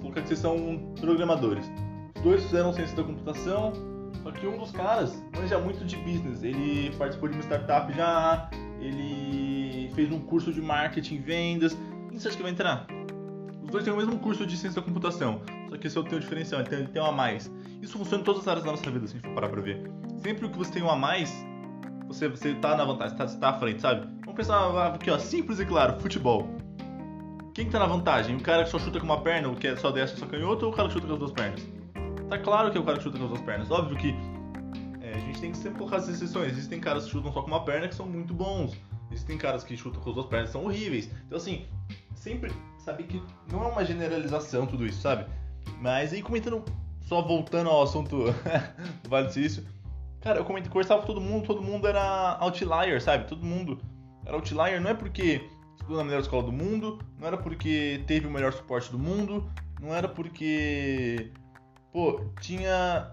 Colocar 0.00 0.22
que 0.22 0.28
vocês 0.28 0.38
são 0.38 0.94
programadores. 1.00 1.68
Os 2.14 2.22
dois 2.22 2.44
fizeram 2.44 2.72
ciência 2.72 2.94
da 2.94 3.02
computação, 3.02 3.72
só 4.22 4.30
que 4.30 4.46
um 4.46 4.56
dos 4.56 4.70
caras 4.70 5.20
manja 5.36 5.58
muito 5.58 5.84
de 5.84 5.96
business. 5.96 6.44
Ele 6.44 6.94
participou 6.96 7.28
de 7.28 7.34
uma 7.34 7.42
startup 7.42 7.92
já, 7.92 8.48
ele 8.78 9.90
fez 9.96 10.12
um 10.12 10.20
curso 10.20 10.52
de 10.52 10.62
marketing 10.62 11.20
vendas. 11.22 11.76
Quem 12.08 12.20
você 12.20 12.28
acha 12.28 12.36
que 12.36 12.42
vai 12.44 12.52
entrar? 12.52 12.86
Os 13.64 13.70
dois 13.70 13.82
têm 13.82 13.92
o 13.92 13.96
mesmo 13.96 14.16
curso 14.20 14.46
de 14.46 14.56
ciência 14.56 14.80
da 14.80 14.86
computação, 14.86 15.40
só 15.70 15.76
que 15.76 15.88
esse 15.88 15.98
é 15.98 16.00
o 16.00 16.04
teu 16.04 16.20
diferencial, 16.20 16.60
ele 16.60 16.86
tem 16.86 17.02
um 17.02 17.06
a 17.06 17.10
mais. 17.10 17.50
Isso 17.80 17.98
funciona 17.98 18.22
em 18.22 18.24
todas 18.24 18.42
as 18.42 18.48
áreas 18.48 18.64
da 18.64 18.70
nossa 18.70 18.88
vida, 18.88 19.08
se 19.08 19.14
a 19.14 19.16
gente 19.16 19.26
for 19.26 19.34
parar 19.34 19.48
pra 19.48 19.60
ver. 19.60 19.90
Sempre 20.18 20.48
que 20.48 20.56
você 20.56 20.70
tem 20.70 20.82
um 20.84 20.90
a 20.90 20.94
mais, 20.94 21.34
você, 22.06 22.28
você 22.28 22.54
tá 22.54 22.76
na 22.76 22.84
vantagem, 22.84 23.16
você 23.16 23.18
tá, 23.18 23.26
você 23.26 23.38
tá 23.38 23.48
à 23.48 23.54
frente, 23.54 23.82
sabe? 23.82 24.06
Vamos 24.20 24.36
pensar 24.36 24.94
aqui, 24.94 25.10
ó, 25.10 25.18
simples 25.18 25.58
e 25.58 25.66
claro, 25.66 25.98
futebol. 25.98 26.61
Quem 27.54 27.66
que 27.66 27.70
tá 27.70 27.78
na 27.78 27.86
vantagem? 27.86 28.34
O 28.34 28.40
cara 28.40 28.64
que 28.64 28.70
só 28.70 28.78
chuta 28.78 28.98
com 28.98 29.04
uma 29.04 29.20
perna, 29.20 29.48
o 29.48 29.54
que 29.54 29.66
é 29.66 29.76
só 29.76 29.90
desce 29.90 30.16
só 30.16 30.24
canhoto, 30.24 30.64
ou 30.64 30.72
o 30.72 30.74
cara 30.74 30.88
que 30.88 30.94
chuta 30.94 31.06
com 31.06 31.12
as 31.12 31.18
duas 31.18 31.32
pernas? 31.32 31.68
Tá 32.28 32.38
claro 32.38 32.70
que 32.70 32.78
é 32.78 32.80
o 32.80 32.84
cara 32.84 32.96
que 32.96 33.04
chuta 33.04 33.18
com 33.18 33.24
as 33.24 33.30
duas 33.30 33.42
pernas. 33.42 33.70
Óbvio 33.70 33.96
que 33.98 34.14
é, 35.02 35.14
a 35.14 35.18
gente 35.18 35.38
tem 35.38 35.52
que 35.52 35.58
sempre 35.58 35.78
colocar 35.78 35.96
as 35.96 36.08
exceções. 36.08 36.52
Existem 36.52 36.80
caras 36.80 37.04
que 37.04 37.10
chutam 37.10 37.30
só 37.30 37.42
com 37.42 37.48
uma 37.48 37.62
perna 37.62 37.88
que 37.88 37.94
são 37.94 38.06
muito 38.06 38.32
bons. 38.32 38.74
Existem 39.10 39.36
caras 39.36 39.62
que 39.62 39.76
chutam 39.76 40.00
com 40.00 40.08
as 40.08 40.14
duas 40.14 40.26
pernas 40.26 40.48
que 40.48 40.52
são 40.54 40.64
horríveis. 40.64 41.10
Então, 41.26 41.36
assim, 41.36 41.66
sempre 42.14 42.50
sabe 42.78 43.02
que 43.02 43.22
não 43.50 43.64
é 43.64 43.66
uma 43.66 43.84
generalização 43.84 44.66
tudo 44.66 44.86
isso, 44.86 45.02
sabe? 45.02 45.26
Mas 45.78 46.14
aí 46.14 46.22
comentando, 46.22 46.64
só 47.02 47.20
voltando 47.20 47.68
ao 47.68 47.82
assunto 47.82 48.16
do 48.16 48.34
Vale 49.10 49.26
do 49.26 49.32
Silício, 49.32 49.66
cara, 50.22 50.38
eu 50.38 50.44
comentei, 50.46 50.70
conversava 50.70 51.02
com 51.02 51.06
todo 51.06 51.20
mundo, 51.20 51.46
todo 51.46 51.60
mundo 51.60 51.86
era 51.86 52.38
outlier, 52.40 52.98
sabe? 53.02 53.28
Todo 53.28 53.44
mundo 53.44 53.78
era 54.24 54.34
outlier, 54.34 54.80
não 54.80 54.90
é 54.90 54.94
porque 54.94 55.46
estudou 55.82 55.98
na 55.98 56.04
melhor 56.04 56.20
escola 56.20 56.42
do 56.42 56.52
mundo, 56.52 56.98
não 57.18 57.26
era 57.26 57.36
porque 57.36 58.02
teve 58.06 58.26
o 58.26 58.30
melhor 58.30 58.52
suporte 58.52 58.90
do 58.90 58.98
mundo, 58.98 59.50
não 59.80 59.94
era 59.94 60.08
porque 60.08 61.30
pô, 61.92 62.24
tinha 62.40 63.12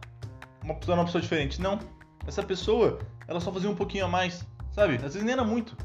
uma 0.64 0.76
pessoa, 0.76 0.98
uma 0.98 1.06
pessoa 1.06 1.22
diferente. 1.22 1.62
Não. 1.62 1.80
Essa 2.26 2.44
pessoa, 2.44 3.00
ela 3.28 3.40
só 3.40 3.52
fazia 3.52 3.70
um 3.70 3.76
pouquinho 3.76 4.06
a 4.06 4.08
mais, 4.08 4.46
sabe? 4.72 4.96
Às 4.96 5.02
vezes 5.14 5.24
nem 5.24 5.34
era 5.34 5.44
muito. 5.44 5.76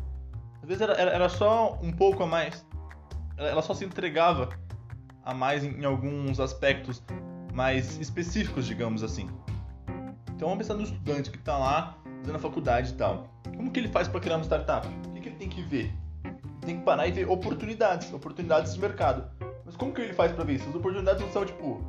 Às 0.62 0.68
vezes 0.68 0.82
era, 0.82 0.92
era, 0.94 1.10
era 1.10 1.28
só 1.28 1.78
um 1.82 1.92
pouco 1.92 2.22
a 2.22 2.26
mais. 2.26 2.66
Ela 3.36 3.62
só 3.62 3.74
se 3.74 3.84
entregava 3.84 4.48
a 5.24 5.34
mais 5.34 5.64
em, 5.64 5.80
em 5.80 5.84
alguns 5.84 6.38
aspectos 6.38 7.02
mais 7.52 7.98
específicos, 7.98 8.66
digamos 8.66 9.02
assim. 9.02 9.28
Então 10.34 10.48
vamos 10.48 10.58
pensar 10.58 10.74
no 10.74 10.82
estudante 10.82 11.30
que 11.30 11.38
está 11.38 11.56
lá 11.56 11.96
fazendo 12.20 12.36
a 12.36 12.38
faculdade 12.38 12.90
e 12.90 12.94
tal. 12.94 13.28
Como 13.56 13.70
que 13.70 13.80
ele 13.80 13.88
faz 13.88 14.08
para 14.08 14.20
criar 14.20 14.36
uma 14.36 14.44
startup? 14.44 14.86
O 14.86 15.12
que, 15.12 15.20
que 15.20 15.28
ele 15.28 15.36
tem 15.36 15.48
que 15.48 15.62
ver? 15.62 15.92
Tem 16.64 16.78
que 16.78 16.84
parar 16.84 17.06
e 17.06 17.12
ver 17.12 17.28
oportunidades, 17.28 18.12
oportunidades 18.12 18.74
de 18.74 18.80
mercado. 18.80 19.30
Mas 19.64 19.76
como 19.76 19.92
que 19.92 20.00
ele 20.00 20.14
faz 20.14 20.32
para 20.32 20.44
ver 20.44 20.54
isso? 20.54 20.68
As 20.68 20.74
oportunidades 20.74 21.20
não 21.20 21.30
são 21.30 21.44
tipo, 21.44 21.82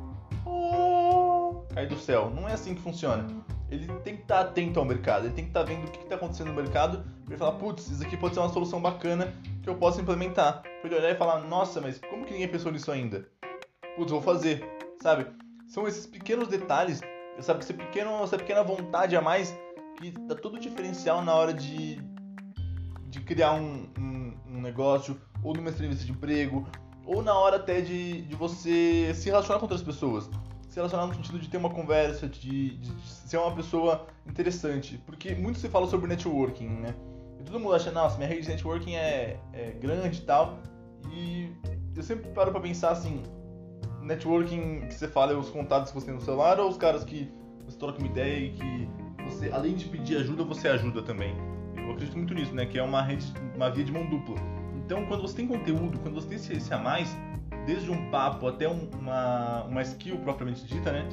cair 1.76 1.88
do 1.88 1.98
céu. 1.98 2.30
Não 2.30 2.48
é 2.48 2.54
assim 2.54 2.74
que 2.74 2.80
funciona. 2.80 3.26
Ele 3.70 3.86
tem 4.04 4.16
que 4.16 4.22
estar 4.22 4.44
tá 4.44 4.50
atento 4.50 4.78
ao 4.78 4.84
mercado, 4.84 5.26
ele 5.26 5.34
tem 5.34 5.44
que 5.44 5.50
estar 5.50 5.60
tá 5.60 5.66
vendo 5.66 5.86
o 5.86 5.90
que 5.90 5.98
está 5.98 6.14
acontecendo 6.14 6.48
no 6.48 6.54
mercado 6.54 7.04
para 7.24 7.34
ele 7.34 7.36
falar, 7.36 7.52
putz, 7.52 7.88
isso 7.90 8.02
aqui 8.02 8.16
pode 8.16 8.34
ser 8.34 8.40
uma 8.40 8.48
solução 8.48 8.80
bacana 8.80 9.34
que 9.62 9.68
eu 9.68 9.74
possa 9.74 10.00
implementar. 10.00 10.62
Para 10.62 10.80
ele 10.84 10.94
olhar 10.94 11.10
e 11.10 11.16
falar, 11.16 11.40
nossa, 11.40 11.80
mas 11.80 12.00
como 12.08 12.24
que 12.24 12.32
ninguém 12.32 12.48
pensou 12.48 12.70
nisso 12.70 12.90
ainda? 12.92 13.28
Putz, 13.96 14.12
vou 14.12 14.22
fazer, 14.22 14.64
sabe? 15.02 15.26
São 15.66 15.88
esses 15.88 16.06
pequenos 16.06 16.46
detalhes, 16.46 17.00
sabe? 17.40 17.60
Esse 17.60 17.74
pequeno, 17.74 18.22
essa 18.22 18.38
pequena 18.38 18.62
vontade 18.62 19.16
a 19.16 19.20
mais 19.20 19.52
que 19.98 20.12
dá 20.12 20.36
todo 20.36 20.54
o 20.54 20.60
diferencial 20.60 21.22
na 21.22 21.34
hora 21.34 21.52
de, 21.52 22.00
de 23.08 23.20
criar 23.20 23.54
um, 23.54 23.88
um 23.98 24.25
negócio, 24.66 25.18
ou 25.42 25.54
numa 25.54 25.70
entrevista 25.70 26.04
de 26.04 26.12
emprego, 26.12 26.66
ou 27.04 27.22
na 27.22 27.34
hora 27.34 27.56
até 27.56 27.80
de, 27.80 28.22
de 28.22 28.34
você 28.34 29.12
se 29.14 29.26
relacionar 29.26 29.58
com 29.58 29.64
outras 29.64 29.82
pessoas 29.82 30.28
se 30.76 30.80
relacionar 30.80 31.06
no 31.06 31.14
sentido 31.14 31.38
de 31.38 31.48
ter 31.48 31.56
uma 31.56 31.70
conversa, 31.70 32.28
de, 32.28 32.76
de, 32.76 32.92
ser 33.08 33.38
uma 33.38 33.54
pessoa 33.54 34.06
interessante. 34.26 35.00
Porque 35.06 35.34
muito 35.34 35.58
se 35.58 35.70
fala 35.70 35.86
sobre 35.86 36.06
networking, 36.06 36.68
né? 36.68 36.94
E 37.40 37.44
todo 37.44 37.58
mundo 37.58 37.74
acha, 37.74 37.90
nossa, 37.90 38.18
minha 38.18 38.28
rede 38.28 38.42
de 38.42 38.48
networking 38.50 38.94
é, 38.94 39.40
é 39.54 39.70
grande 39.70 40.18
e 40.18 40.20
tal. 40.20 40.58
E 41.10 41.50
eu 41.96 42.02
sempre 42.02 42.30
paro 42.32 42.50
pra 42.52 42.60
pensar 42.60 42.90
assim, 42.90 43.22
networking 44.02 44.80
que 44.80 44.92
você 44.92 45.08
fala 45.08 45.32
é 45.32 45.34
os 45.34 45.48
contatos 45.48 45.90
que 45.90 45.98
você 45.98 46.06
tem 46.08 46.14
no 46.14 46.20
celular 46.20 46.60
ou 46.60 46.68
os 46.68 46.76
caras 46.76 47.04
que 47.04 47.32
você 47.64 47.78
troca 47.78 47.98
uma 47.98 48.08
ideia 48.08 48.38
e 48.38 48.50
que 48.50 48.88
você, 49.24 49.50
além 49.50 49.76
de 49.76 49.86
pedir 49.86 50.18
ajuda, 50.18 50.44
você 50.44 50.68
ajuda 50.68 51.00
também. 51.00 51.34
Eu 51.74 51.92
acredito 51.92 52.18
muito 52.18 52.34
nisso, 52.34 52.54
né? 52.54 52.66
Que 52.66 52.78
é 52.78 52.82
uma 52.82 53.00
rede, 53.00 53.24
uma 53.54 53.70
via 53.70 53.82
de 53.82 53.92
mão 53.92 54.04
dupla. 54.10 54.36
Então, 54.86 55.04
quando 55.06 55.22
você 55.22 55.34
tem 55.34 55.48
conteúdo, 55.48 55.98
quando 55.98 56.14
você 56.14 56.28
tem 56.28 56.56
esse, 56.56 56.72
a 56.72 56.78
mais, 56.78 57.14
desde 57.66 57.90
um 57.90 58.08
papo 58.08 58.46
até 58.46 58.68
um, 58.68 58.88
uma, 59.00 59.64
uma 59.64 59.82
skill 59.82 60.16
propriamente 60.18 60.64
dita, 60.64 60.92
né? 60.92 61.08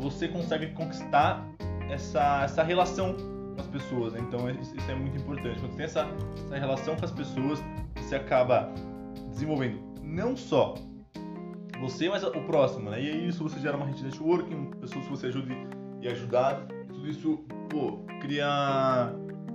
Você 0.00 0.26
consegue 0.26 0.66
conquistar 0.72 1.46
essa, 1.88 2.42
essa 2.42 2.64
relação 2.64 3.14
com 3.14 3.60
as 3.60 3.66
pessoas, 3.68 4.12
né? 4.12 4.20
Então 4.20 4.50
isso 4.50 4.90
é 4.90 4.94
muito 4.96 5.16
importante. 5.16 5.60
Quando 5.60 5.70
você 5.70 5.76
tem 5.76 5.84
essa, 5.84 6.08
essa 6.44 6.58
relação 6.58 6.96
com 6.96 7.04
as 7.04 7.12
pessoas, 7.12 7.62
você 7.94 8.16
acaba 8.16 8.68
desenvolvendo 9.30 9.78
não 10.02 10.36
só 10.36 10.74
você, 11.80 12.08
mas 12.08 12.24
o 12.24 12.30
próximo, 12.42 12.90
né? 12.90 13.00
E 13.00 13.08
aí 13.08 13.28
isso 13.28 13.40
você 13.44 13.60
gera 13.60 13.76
uma 13.76 13.86
rede 13.86 13.98
de 13.98 14.04
networking, 14.06 14.70
pessoas 14.80 15.04
que 15.04 15.10
você 15.10 15.26
ajude 15.28 15.56
e 16.02 16.08
ajudar. 16.08 16.66
Tudo 16.88 17.08
isso, 17.08 17.38
pô, 17.68 17.98
cria, 18.20 19.14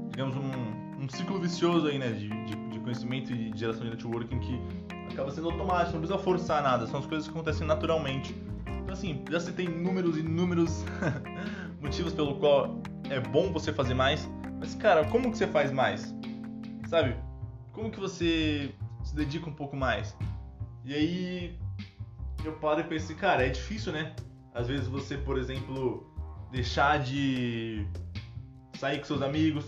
digamos, 0.09 0.37
um, 0.37 1.03
um 1.03 1.09
ciclo 1.09 1.37
vicioso 1.37 1.87
aí, 1.87 1.99
né? 1.99 2.09
De, 2.11 2.29
de 2.45 2.72
conhecimento 2.93 3.33
e 3.33 3.51
geração 3.57 3.83
de 3.83 3.89
networking 3.89 4.39
que 4.39 4.61
acaba 5.11 5.31
sendo 5.31 5.49
automático, 5.49 5.93
não 5.93 5.99
precisa 5.99 6.19
forçar 6.19 6.61
nada, 6.61 6.85
são 6.87 6.99
as 6.99 7.05
coisas 7.05 7.27
que 7.27 7.33
acontecem 7.33 7.65
naturalmente. 7.65 8.35
Então 8.67 8.93
assim, 8.93 9.23
já 9.29 9.39
tem 9.51 9.65
inúmeros 9.65 10.17
inúmeros 10.17 10.85
motivos 11.81 12.13
pelo 12.13 12.35
qual 12.35 12.79
é 13.09 13.19
bom 13.19 13.51
você 13.51 13.73
fazer 13.73 13.93
mais, 13.93 14.29
mas 14.59 14.75
cara, 14.75 15.05
como 15.05 15.31
que 15.31 15.37
você 15.37 15.47
faz 15.47 15.71
mais? 15.71 16.13
Sabe? 16.87 17.15
Como 17.71 17.89
que 17.89 17.99
você 17.99 18.73
se 19.03 19.15
dedica 19.15 19.49
um 19.49 19.53
pouco 19.53 19.75
mais? 19.75 20.15
E 20.85 20.93
aí 20.93 21.59
eu 22.45 22.53
paro 22.53 22.81
e 22.81 22.83
penso 22.83 23.05
assim, 23.05 23.15
cara, 23.15 23.45
é 23.45 23.49
difícil, 23.49 23.91
né? 23.91 24.13
Às 24.53 24.67
vezes 24.67 24.87
você, 24.87 25.17
por 25.17 25.37
exemplo, 25.39 26.05
deixar 26.51 26.99
de 26.99 27.87
sair 28.77 28.99
com 28.99 29.05
seus 29.05 29.21
amigos 29.21 29.65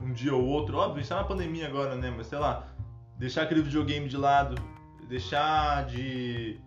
um 0.00 0.12
dia 0.12 0.34
ou 0.34 0.44
outro, 0.44 0.78
óbvio, 0.78 1.02
está 1.02 1.16
na 1.16 1.24
pandemia 1.24 1.66
agora, 1.66 1.94
né? 1.94 2.12
Mas 2.16 2.26
sei 2.26 2.38
lá, 2.38 2.68
deixar 3.18 3.42
aquele 3.42 3.62
videogame 3.62 4.08
de 4.08 4.16
lado, 4.16 4.54
deixar 5.08 5.84
de. 5.86 6.58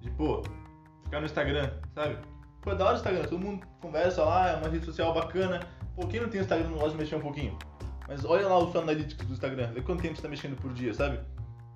de, 0.00 0.10
pô, 0.12 0.42
ficar 1.04 1.20
no 1.20 1.26
Instagram, 1.26 1.70
sabe? 1.94 2.18
Pô, 2.62 2.72
é 2.72 2.74
da 2.74 2.84
hora 2.84 2.94
o 2.94 2.96
Instagram, 2.98 3.24
todo 3.24 3.38
mundo 3.38 3.66
conversa 3.80 4.24
lá, 4.24 4.50
é 4.50 4.56
uma 4.56 4.68
rede 4.68 4.84
social 4.84 5.12
bacana. 5.12 5.60
Pô, 5.96 6.06
quem 6.06 6.20
não 6.20 6.28
tem 6.28 6.40
Instagram 6.40 6.68
não 6.68 6.78
gosta 6.78 6.90
de 6.90 6.98
mexer 6.98 7.16
um 7.16 7.20
pouquinho? 7.20 7.58
Mas 8.06 8.24
olha 8.24 8.46
lá 8.46 8.58
o 8.58 8.70
seu 8.70 8.80
analytics 8.80 9.26
do 9.26 9.32
Instagram, 9.32 9.72
vê 9.72 9.80
quanto 9.80 10.02
tempo 10.02 10.16
você 10.16 10.22
tá 10.22 10.28
mexendo 10.28 10.56
por 10.56 10.72
dia, 10.72 10.92
sabe? 10.92 11.20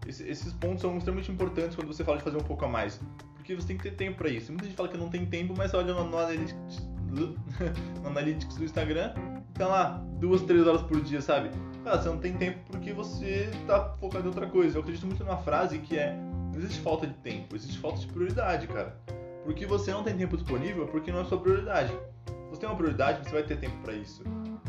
Esse, 0.06 0.28
esses 0.28 0.52
pontos 0.52 0.82
são 0.82 0.96
extremamente 0.96 1.32
importantes 1.32 1.74
quando 1.74 1.86
você 1.88 2.04
fala 2.04 2.18
de 2.18 2.24
fazer 2.24 2.36
um 2.36 2.44
pouco 2.44 2.64
a 2.64 2.68
mais. 2.68 3.00
Porque 3.34 3.54
você 3.54 3.68
tem 3.68 3.76
que 3.76 3.84
ter 3.84 3.92
tempo 3.92 4.18
para 4.18 4.28
isso. 4.28 4.52
Muita 4.52 4.66
gente 4.66 4.76
fala 4.76 4.88
que 4.88 4.96
não 4.96 5.08
tem 5.08 5.24
tempo, 5.26 5.54
mas 5.56 5.72
olha 5.74 5.94
no, 5.94 6.04
no, 6.04 6.18
analytics, 6.18 6.88
no 8.02 8.08
analytics 8.08 8.56
do 8.56 8.64
Instagram, 8.64 9.14
tá 9.54 9.66
lá 9.66 10.04
duas, 10.18 10.42
três 10.42 10.66
horas 10.66 10.82
por 10.82 11.00
dia, 11.00 11.20
sabe? 11.20 11.50
Cara, 11.82 12.00
você 12.00 12.08
não 12.08 12.18
tem 12.18 12.36
tempo 12.36 12.58
porque 12.70 12.92
você 12.92 13.50
tá 13.66 13.94
focado 14.00 14.24
em 14.24 14.28
outra 14.28 14.46
coisa. 14.46 14.76
Eu 14.76 14.82
acredito 14.82 15.06
muito 15.06 15.24
numa 15.24 15.36
frase 15.38 15.78
que 15.78 15.98
é: 15.98 16.14
não 16.52 16.58
existe 16.58 16.80
falta 16.80 17.06
de 17.06 17.14
tempo, 17.14 17.54
existe 17.54 17.78
falta 17.78 18.00
de 18.00 18.06
prioridade, 18.06 18.66
cara. 18.66 18.98
Porque 19.44 19.66
você 19.66 19.92
não 19.92 20.02
tem 20.02 20.16
tempo 20.16 20.36
disponível 20.36 20.86
porque 20.86 21.12
não 21.12 21.20
é 21.20 21.24
sua 21.24 21.38
prioridade. 21.38 21.92
Se 22.26 22.50
você 22.50 22.60
tem 22.60 22.68
uma 22.68 22.76
prioridade, 22.76 23.24
você 23.28 23.34
vai 23.34 23.42
ter 23.42 23.58
tempo 23.58 23.76
para 23.82 23.92
isso. 23.92 24.22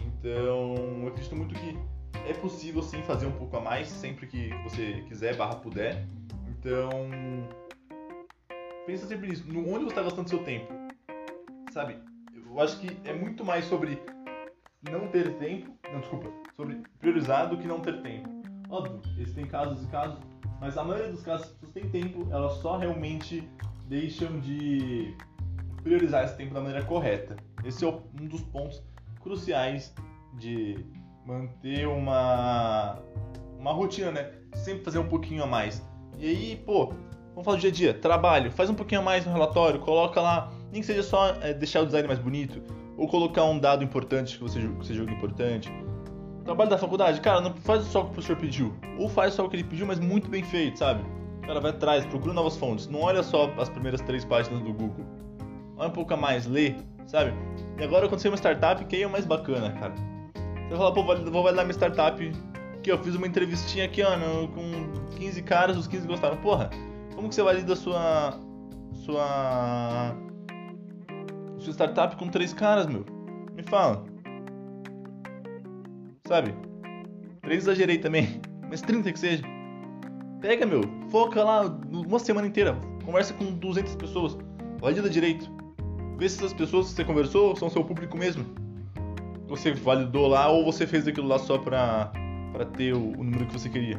Então, 0.06 0.76
eu 1.02 1.08
acredito 1.08 1.36
muito 1.36 1.56
que 1.56 1.78
é 2.28 2.34
possível 2.34 2.82
sim 2.82 3.02
fazer 3.04 3.28
um 3.28 3.32
pouco 3.32 3.56
a 3.56 3.62
mais 3.62 3.88
sempre 3.88 4.28
que 4.28 4.50
você 4.64 5.04
quiser, 5.08 5.36
barra 5.36 5.56
puder. 5.56 6.06
Então, 6.50 6.90
pensa 8.86 9.06
sempre 9.08 9.30
nisso. 9.30 9.46
No 9.48 9.62
onde 9.62 9.86
você 9.86 9.92
está 9.92 10.02
gastando 10.02 10.28
seu 10.28 10.40
tempo? 10.44 10.74
Sabe? 11.72 11.98
Eu 12.36 12.60
acho 12.60 12.80
que 12.80 12.98
é 13.08 13.14
muito 13.14 13.46
mais 13.46 13.66
sobre 13.66 14.02
não 14.92 15.08
ter 15.08 15.34
tempo, 15.38 15.72
não, 15.92 16.00
desculpa, 16.00 16.30
sobre 16.56 16.82
priorizar 17.00 17.50
do 17.50 17.58
que 17.58 17.68
não 17.68 17.80
ter 17.80 18.02
tempo. 18.02 18.30
Óbvio, 18.70 19.02
existem 19.18 19.46
casos 19.46 19.84
e 19.84 19.88
casos, 19.88 20.20
mas 20.60 20.78
a 20.78 20.84
maioria 20.84 21.12
dos 21.12 21.22
casos, 21.22 21.48
as 21.48 21.52
pessoas 21.54 21.74
têm 21.74 21.90
tempo, 21.90 22.28
elas 22.32 22.54
só 22.54 22.78
realmente 22.78 23.48
deixam 23.88 24.40
de 24.40 25.16
priorizar 25.84 26.26
esse 26.26 26.36
tempo 26.36 26.54
da 26.54 26.62
maneira 26.62 26.84
correta. 26.84 27.36
Esse 27.64 27.86
é 27.86 27.88
um 27.88 28.28
dos 28.28 28.42
pontos 28.42 28.82
cruciais 29.22 29.94
de 30.34 30.84
manter 31.26 31.88
uma, 31.88 33.00
uma 33.60 33.72
rotina, 33.72 34.12
né? 34.12 34.32
Sempre 34.54 34.84
fazer 34.84 35.00
um 35.00 35.08
pouquinho 35.08 35.44
a 35.44 35.48
mais. 35.48 35.84
E 36.18 36.28
aí, 36.28 36.56
pô, 36.66 36.88
vamos 37.30 37.44
falar 37.44 37.58
do 37.58 37.62
dia 37.62 37.70
a 37.70 37.74
dia. 37.74 37.94
Trabalho, 37.94 38.52
faz 38.52 38.70
um 38.70 38.76
pouquinho 38.76 39.02
a 39.02 39.04
mais 39.04 39.26
no 39.26 39.32
relatório, 39.32 39.80
coloca 39.80 40.22
lá, 40.22 40.52
nem 40.72 40.82
que 40.82 40.88
seja 40.88 41.04
só 41.04 41.36
é, 41.42 41.54
deixar 41.54 41.82
o 41.82 41.86
design 41.86 42.08
mais 42.08 42.20
bonito, 42.20 42.62
ou 42.98 43.08
colocar 43.08 43.44
um 43.46 43.60
dado 43.60 43.84
importante 43.84 44.38
que 44.38 44.44
você, 44.44 44.60
que 44.60 44.68
você 44.68 44.94
julga 44.94 45.12
importante. 45.12 45.72
Trabalho 46.44 46.70
da 46.70 46.78
faculdade, 46.78 47.20
cara, 47.22 47.42
não 47.42 47.54
faz 47.56 47.84
só 47.86 48.02
o 48.02 48.04
que 48.04 48.10
o 48.12 48.14
professor 48.14 48.38
pediu. 48.38 48.74
Ou 49.00 49.10
faz 49.10 49.34
só 49.34 49.46
o 49.46 49.50
que 49.50 49.56
ele 49.56 49.64
pediu, 49.64 49.86
mas 49.86 50.00
muito 50.00 50.30
bem 50.30 50.44
feito, 50.44 50.80
sabe? 50.80 51.04
Cara, 51.46 51.60
vai 51.60 51.72
atrás, 51.72 52.06
procura 52.06 52.34
novas 52.34 52.56
fontes. 52.56 52.88
Não 52.88 53.02
olha 53.02 53.24
só 53.24 53.52
as 53.58 53.70
primeiras 53.70 54.02
três 54.02 54.24
páginas 54.24 54.62
do 54.62 54.72
Google. 54.72 55.06
Olha 55.78 55.90
um 55.90 55.92
pouco 55.92 56.14
a 56.14 56.18
mais, 56.18 56.46
lê, 56.46 56.76
sabe? 57.08 57.34
E 57.78 57.84
agora 57.84 58.06
aconteceu 58.06 58.32
uma 58.32 58.38
startup, 58.38 58.84
que 58.86 58.96
aí 58.96 59.02
é 59.02 59.08
o 59.08 59.10
mais 59.10 59.26
bacana, 59.26 59.72
cara. 59.72 59.94
Você 59.96 60.70
vai 60.70 60.78
falar, 60.78 60.92
pô, 60.92 61.04
vou 61.04 61.44
validar 61.44 61.66
minha 61.66 61.74
startup. 61.74 62.32
Que 62.82 62.92
eu 62.92 62.98
fiz 63.00 63.16
uma 63.16 63.26
entrevistinha 63.26 63.86
aqui, 63.86 64.04
ó, 64.04 64.12
com 64.48 64.72
15 65.18 65.42
caras, 65.42 65.78
os 65.78 65.88
15 65.88 66.08
gostaram. 66.08 66.38
Porra, 66.38 66.70
como 67.16 67.30
que 67.30 67.36
você 67.36 67.42
valida 67.42 67.74
a 67.74 67.76
sua. 67.76 68.40
sua. 68.94 70.16
Sua 71.66 71.74
startup 71.74 72.16
com 72.16 72.30
três 72.30 72.54
caras, 72.54 72.86
meu? 72.86 73.06
Me 73.56 73.64
fala. 73.64 74.06
Sabe? 76.28 76.54
Três 77.42 77.64
exagerei 77.64 77.98
também, 77.98 78.40
mas 78.70 78.82
30 78.82 79.12
que 79.12 79.20
seja. 79.20 79.44
Pega, 80.42 80.66
meu, 80.66 80.82
foca 81.10 81.44
lá 81.44 81.62
uma 81.92 82.20
semana 82.20 82.48
inteira, 82.48 82.78
conversa 83.04 83.34
com 83.34 83.54
200 83.54 83.96
pessoas, 83.96 84.38
valida 84.80 85.10
direito. 85.10 85.50
Vê 86.18 86.30
se 86.30 86.38
essas 86.38 86.54
pessoas 86.54 86.90
que 86.90 86.96
você 86.96 87.04
conversou 87.04 87.56
são 87.56 87.70
seu 87.70 87.84
público 87.84 88.18
mesmo. 88.18 88.46
Você 89.48 89.74
validou 89.74 90.28
lá 90.28 90.48
ou 90.50 90.64
você 90.64 90.88
fez 90.88 91.08
aquilo 91.08 91.28
lá 91.28 91.38
só 91.40 91.58
pra, 91.58 92.12
pra 92.52 92.66
ter 92.66 92.94
o, 92.94 93.12
o 93.12 93.24
número 93.24 93.46
que 93.48 93.54
você 93.54 93.70
queria. 93.70 93.98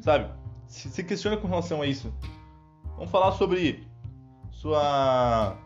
Sabe? 0.00 0.30
Se, 0.66 0.88
se 0.88 1.04
questiona 1.04 1.36
com 1.36 1.46
relação 1.46 1.82
a 1.82 1.86
isso. 1.86 2.12
Vamos 2.96 3.10
falar 3.10 3.32
sobre 3.32 3.86
sua 4.50 5.56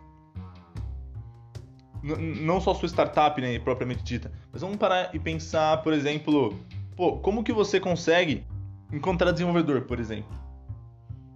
não 2.03 2.61
só 2.61 2.75
sua 2.75 2.89
startup, 2.89 3.41
né, 3.41 3.59
propriamente 3.59 4.03
dita, 4.03 4.33
mas 4.53 4.61
vamos 4.61 4.77
parar 4.77 5.15
e 5.15 5.19
pensar, 5.19 5.83
por 5.83 5.93
exemplo, 5.93 6.59
pô, 6.97 7.19
como 7.19 7.45
que 7.45 7.53
você 7.53 7.79
consegue 7.79 8.45
encontrar 8.93 9.31
desenvolvedor, 9.31 9.83
por 9.83 10.01
exemplo? 10.01 10.37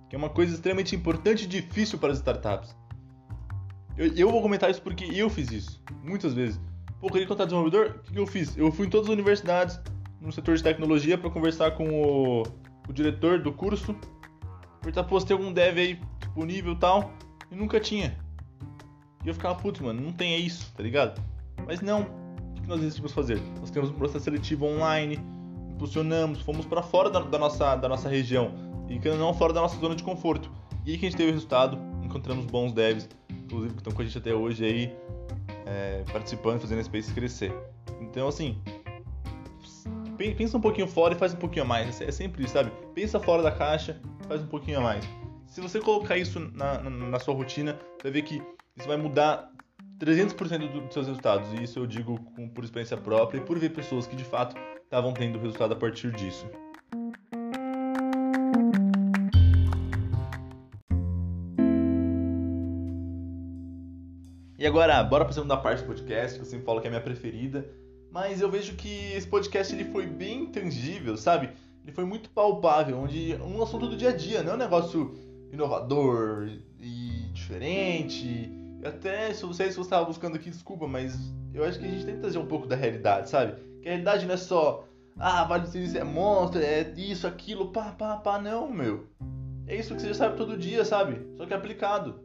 Que 0.08 0.16
é 0.16 0.18
uma 0.18 0.28
coisa 0.28 0.54
extremamente 0.54 0.94
importante 0.94 1.44
e 1.44 1.46
difícil 1.46 1.98
para 1.98 2.12
as 2.12 2.18
startups. 2.18 2.76
Eu, 3.96 4.12
eu 4.14 4.30
vou 4.30 4.42
comentar 4.42 4.70
isso 4.70 4.82
porque 4.82 5.04
eu 5.04 5.30
fiz 5.30 5.50
isso, 5.50 5.82
muitas 6.02 6.34
vezes. 6.34 6.60
Pô, 7.00 7.08
queria 7.08 7.24
encontrar 7.24 7.46
desenvolvedor? 7.46 8.00
O 8.08 8.12
que, 8.12 8.18
eu 8.18 8.26
fiz? 8.26 8.56
Eu 8.56 8.70
fui 8.72 8.86
em 8.86 8.90
todas 8.90 9.08
as 9.08 9.12
universidades 9.12 9.80
no 10.20 10.32
setor 10.32 10.56
de 10.56 10.62
tecnologia 10.62 11.16
para 11.16 11.30
conversar 11.30 11.72
com 11.72 11.88
o, 11.88 12.42
o, 12.88 12.92
diretor 12.92 13.40
do 13.40 13.52
curso. 13.52 13.94
Perguntar, 14.80 15.04
pô, 15.04 15.18
se 15.20 15.26
tem 15.26 15.36
algum 15.36 15.52
dev 15.52 15.78
aí 15.78 16.00
disponível 16.18 16.72
e 16.72 16.76
tal. 16.76 17.12
E 17.50 17.54
nunca 17.54 17.78
tinha. 17.78 18.18
E 19.26 19.28
eu 19.28 19.34
ficava, 19.34 19.56
putz, 19.56 19.80
mano, 19.80 20.00
não 20.00 20.12
tem 20.12 20.38
isso, 20.38 20.72
tá 20.76 20.84
ligado? 20.84 21.20
Mas 21.66 21.80
não, 21.80 22.02
o 22.56 22.60
que 22.62 22.68
nós 22.68 22.80
decidimos 22.80 23.10
fazer? 23.12 23.42
Nós 23.58 23.70
temos 23.72 23.90
um 23.90 23.94
processo 23.94 24.24
seletivo 24.24 24.66
online, 24.66 25.18
impulsionamos, 25.72 26.42
fomos 26.42 26.64
para 26.64 26.80
fora 26.80 27.10
da, 27.10 27.18
da, 27.18 27.36
nossa, 27.36 27.74
da 27.74 27.88
nossa 27.88 28.08
região 28.08 28.54
e 28.88 29.00
que 29.00 29.10
não 29.10 29.34
fora 29.34 29.52
da 29.52 29.60
nossa 29.60 29.76
zona 29.80 29.96
de 29.96 30.04
conforto. 30.04 30.48
E 30.84 30.92
aí 30.92 30.98
que 30.98 31.06
a 31.06 31.10
gente 31.10 31.18
teve 31.18 31.30
o 31.30 31.34
resultado, 31.34 31.76
encontramos 32.04 32.46
bons 32.46 32.72
devs, 32.72 33.08
inclusive 33.28 33.74
que 33.74 33.80
estão 33.80 33.92
com 33.92 34.00
a 34.00 34.04
gente 34.04 34.16
até 34.16 34.32
hoje 34.32 34.64
aí, 34.64 34.96
é, 35.66 36.04
participando, 36.12 36.60
fazendo 36.60 36.78
a 36.78 36.84
Space 36.84 37.12
crescer. 37.12 37.52
Então, 38.00 38.28
assim, 38.28 38.56
pensa 40.16 40.56
um 40.56 40.60
pouquinho 40.60 40.86
fora 40.86 41.14
e 41.14 41.18
faz 41.18 41.34
um 41.34 41.38
pouquinho 41.38 41.64
a 41.64 41.68
mais. 41.68 42.00
É 42.00 42.12
sempre 42.12 42.44
isso, 42.44 42.52
sabe? 42.52 42.70
Pensa 42.94 43.18
fora 43.18 43.42
da 43.42 43.50
caixa, 43.50 44.00
faz 44.28 44.40
um 44.40 44.46
pouquinho 44.46 44.78
a 44.78 44.82
mais. 44.82 45.04
Se 45.46 45.60
você 45.60 45.80
colocar 45.80 46.16
isso 46.16 46.38
na, 46.38 46.80
na, 46.80 46.90
na 46.90 47.18
sua 47.18 47.34
rotina, 47.34 47.76
você 47.96 48.04
vai 48.04 48.12
ver 48.12 48.22
que 48.22 48.40
isso 48.76 48.86
vai 48.86 48.96
mudar 48.96 49.50
300% 49.98 50.70
dos 50.70 50.92
seus 50.92 51.06
resultados. 51.06 51.50
E 51.54 51.62
isso 51.62 51.78
eu 51.78 51.86
digo 51.86 52.20
com, 52.34 52.48
por 52.48 52.62
experiência 52.62 52.96
própria 52.96 53.38
e 53.38 53.40
por 53.40 53.58
ver 53.58 53.70
pessoas 53.70 54.06
que 54.06 54.14
de 54.14 54.24
fato 54.24 54.54
estavam 54.84 55.12
tendo 55.12 55.38
resultado 55.38 55.72
a 55.72 55.76
partir 55.76 56.12
disso. 56.12 56.46
E 64.58 64.66
agora, 64.66 65.02
bora 65.04 65.24
para 65.24 65.30
a 65.30 65.34
segunda 65.34 65.56
parte 65.56 65.82
do 65.82 65.86
podcast, 65.86 66.36
que 66.36 66.44
eu 66.44 66.48
sempre 66.48 66.64
falo 66.64 66.80
que 66.80 66.86
é 66.86 66.88
a 66.88 66.90
minha 66.90 67.02
preferida. 67.02 67.66
Mas 68.10 68.40
eu 68.40 68.50
vejo 68.50 68.74
que 68.74 69.12
esse 69.12 69.26
podcast 69.26 69.74
ele 69.74 69.84
foi 69.84 70.06
bem 70.06 70.42
intangível, 70.42 71.16
sabe? 71.16 71.50
Ele 71.82 71.92
foi 71.92 72.04
muito 72.04 72.30
palpável, 72.30 72.98
onde 72.98 73.34
um 73.36 73.62
assunto 73.62 73.86
do 73.86 73.96
dia 73.96 74.10
a 74.10 74.16
dia, 74.16 74.42
não 74.42 74.52
é 74.52 74.54
um 74.54 74.58
negócio 74.58 75.14
inovador 75.52 76.48
e 76.80 77.30
diferente 77.32 78.65
até 78.88 79.32
se 79.32 79.44
você, 79.44 79.70
se 79.70 79.76
você 79.76 79.80
estava 79.82 80.04
buscando 80.04 80.36
aqui, 80.36 80.50
desculpa, 80.50 80.86
mas 80.86 81.16
eu 81.52 81.64
acho 81.64 81.78
que 81.78 81.86
a 81.86 81.88
gente 81.88 82.04
tem 82.04 82.14
que 82.14 82.20
trazer 82.20 82.38
um 82.38 82.46
pouco 82.46 82.66
da 82.66 82.76
realidade, 82.76 83.30
sabe? 83.30 83.54
Que 83.80 83.88
a 83.88 83.92
realidade 83.92 84.26
não 84.26 84.34
é 84.34 84.36
só, 84.36 84.86
ah, 85.18 85.44
Vale 85.44 85.66
do 85.66 85.98
é 85.98 86.04
monstro, 86.04 86.60
é 86.60 86.82
isso, 86.96 87.26
aquilo, 87.26 87.72
pá, 87.72 87.92
pá, 87.92 88.16
pá, 88.16 88.38
não, 88.38 88.70
meu. 88.70 89.06
É 89.66 89.74
isso 89.74 89.94
que 89.94 90.00
você 90.00 90.08
já 90.08 90.14
sabe 90.14 90.36
todo 90.36 90.56
dia, 90.56 90.84
sabe? 90.84 91.26
Só 91.36 91.46
que 91.46 91.52
é 91.52 91.56
aplicado. 91.56 92.20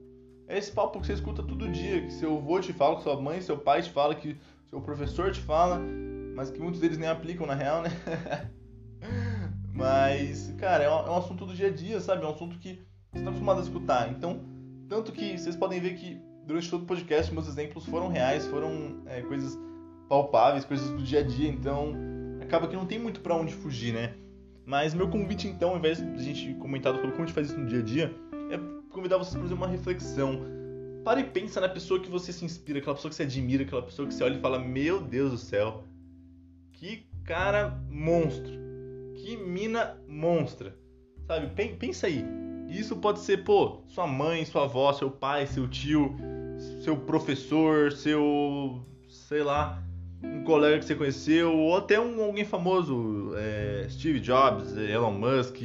É 0.47 0.57
esse 0.57 0.71
papo 0.71 0.99
que 0.99 1.07
você 1.07 1.13
escuta 1.13 1.41
todo 1.41 1.71
dia, 1.71 2.01
que 2.01 2.11
seu 2.11 2.37
avô 2.37 2.59
te 2.59 2.73
fala, 2.73 2.97
que 2.97 3.03
sua 3.03 3.19
mãe, 3.19 3.39
seu 3.41 3.57
pai 3.57 3.81
te 3.81 3.89
fala, 3.89 4.13
que 4.13 4.37
seu 4.69 4.81
professor 4.81 5.31
te 5.31 5.39
fala, 5.39 5.79
mas 6.35 6.51
que 6.51 6.59
muitos 6.59 6.81
deles 6.81 6.97
nem 6.97 7.07
aplicam 7.07 7.47
na 7.47 7.55
real, 7.55 7.81
né? 7.81 7.89
mas, 9.73 10.53
cara, 10.57 10.83
é 10.83 10.87
é 10.87 10.89
um 10.89 11.17
assunto 11.17 11.45
do 11.45 11.53
dia 11.53 11.67
a 11.67 11.71
dia, 11.71 11.99
sabe? 12.01 12.23
É 12.23 12.27
um 12.27 12.31
assunto 12.31 12.59
que 12.59 12.85
você 13.11 13.19
está 13.19 13.29
acostumado 13.29 13.59
a 13.59 13.63
escutar. 13.63 14.11
Então, 14.11 14.41
tanto 14.89 15.13
que 15.13 15.37
vocês 15.37 15.55
podem 15.55 15.79
ver 15.79 15.95
que 15.95 16.21
durante 16.51 16.69
todo 16.69 16.83
o 16.83 16.85
podcast, 16.85 17.33
meus 17.33 17.47
exemplos 17.47 17.85
foram 17.85 18.09
reais, 18.09 18.45
foram 18.45 19.01
é, 19.05 19.21
coisas 19.21 19.57
palpáveis, 20.09 20.65
coisas 20.65 20.89
do 20.91 21.01
dia 21.01 21.19
a 21.19 21.23
dia, 21.23 21.47
então 21.47 21.93
acaba 22.41 22.67
que 22.67 22.75
não 22.75 22.85
tem 22.85 22.99
muito 22.99 23.21
para 23.21 23.33
onde 23.35 23.53
fugir, 23.53 23.93
né? 23.93 24.13
Mas 24.65 24.93
meu 24.93 25.09
convite, 25.09 25.47
então, 25.47 25.69
ao 25.69 25.77
invés 25.77 25.99
de 25.99 26.03
a 26.03 26.21
gente 26.21 26.53
comentar 26.55 26.93
sobre 26.93 27.11
como 27.11 27.23
a 27.23 27.25
gente 27.25 27.33
faz 27.33 27.49
isso 27.49 27.57
no 27.57 27.65
dia 27.65 27.79
a 27.79 27.81
dia, 27.81 28.15
é 28.51 28.59
convidar 28.91 29.17
vocês 29.17 29.33
para 29.33 29.43
fazer 29.43 29.53
uma 29.53 29.67
reflexão. 29.67 30.41
Para 31.05 31.21
e 31.21 31.23
pensa 31.23 31.61
na 31.61 31.69
pessoa 31.69 31.99
que 31.99 32.11
você 32.11 32.33
se 32.33 32.43
inspira, 32.43 32.79
aquela 32.79 32.95
pessoa 32.95 33.09
que 33.09 33.15
você 33.15 33.23
admira, 33.23 33.63
aquela 33.63 33.81
pessoa 33.81 34.07
que 34.07 34.13
você 34.13 34.23
olha 34.23 34.35
e 34.35 34.41
fala: 34.41 34.59
Meu 34.59 35.01
Deus 35.01 35.31
do 35.31 35.37
céu, 35.37 35.85
que 36.73 37.07
cara 37.23 37.81
monstro, 37.89 38.51
que 39.15 39.37
mina 39.37 39.97
monstra, 40.05 40.77
sabe? 41.25 41.47
Pensa 41.77 42.07
aí. 42.07 42.25
Isso 42.67 42.97
pode 42.97 43.19
ser, 43.19 43.43
pô, 43.43 43.81
sua 43.87 44.05
mãe, 44.05 44.45
sua 44.45 44.63
avó, 44.63 44.93
seu 44.93 45.09
pai, 45.09 45.47
seu 45.47 45.67
tio, 45.67 46.15
seu 46.81 46.97
professor, 46.97 47.91
seu, 47.91 48.83
sei 49.07 49.43
lá, 49.43 49.83
um 50.23 50.43
colega 50.43 50.79
que 50.79 50.85
você 50.85 50.95
conheceu, 50.95 51.55
ou 51.55 51.77
até 51.77 51.99
um, 51.99 52.21
alguém 52.21 52.43
famoso, 52.43 53.33
é, 53.35 53.87
Steve 53.89 54.19
Jobs, 54.19 54.75
Elon 54.75 55.11
Musk. 55.11 55.57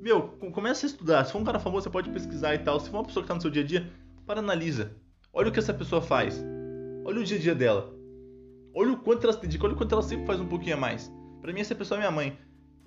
Meu, 0.00 0.22
começa 0.52 0.86
a 0.86 0.88
estudar. 0.88 1.24
Se 1.24 1.32
for 1.32 1.40
um 1.40 1.44
cara 1.44 1.58
famoso, 1.58 1.84
você 1.84 1.90
pode 1.90 2.10
pesquisar 2.10 2.54
e 2.54 2.58
tal. 2.58 2.78
Se 2.78 2.88
for 2.88 2.98
uma 2.98 3.04
pessoa 3.04 3.22
que 3.22 3.26
está 3.26 3.34
no 3.34 3.40
seu 3.40 3.50
dia 3.50 3.62
a 3.62 3.66
dia, 3.66 3.90
para 4.26 4.40
analisa. 4.40 4.94
Olha 5.32 5.48
o 5.48 5.52
que 5.52 5.58
essa 5.58 5.74
pessoa 5.74 6.00
faz. 6.00 6.44
Olha 7.04 7.20
o 7.20 7.24
dia 7.24 7.36
a 7.36 7.40
dia 7.40 7.54
dela. 7.54 7.92
Olha 8.74 8.92
o 8.92 8.96
quanto 8.98 9.24
ela 9.24 9.32
se 9.32 9.40
dedica, 9.40 9.64
olha 9.64 9.74
o 9.74 9.76
quanto 9.76 9.92
ela 9.92 10.02
sempre 10.02 10.26
faz 10.26 10.40
um 10.40 10.46
pouquinho 10.46 10.76
a 10.76 10.78
mais. 10.78 11.12
Para 11.40 11.52
mim, 11.52 11.60
essa 11.60 11.74
pessoa 11.74 11.98
é 11.98 12.00
minha 12.00 12.10
mãe. 12.10 12.38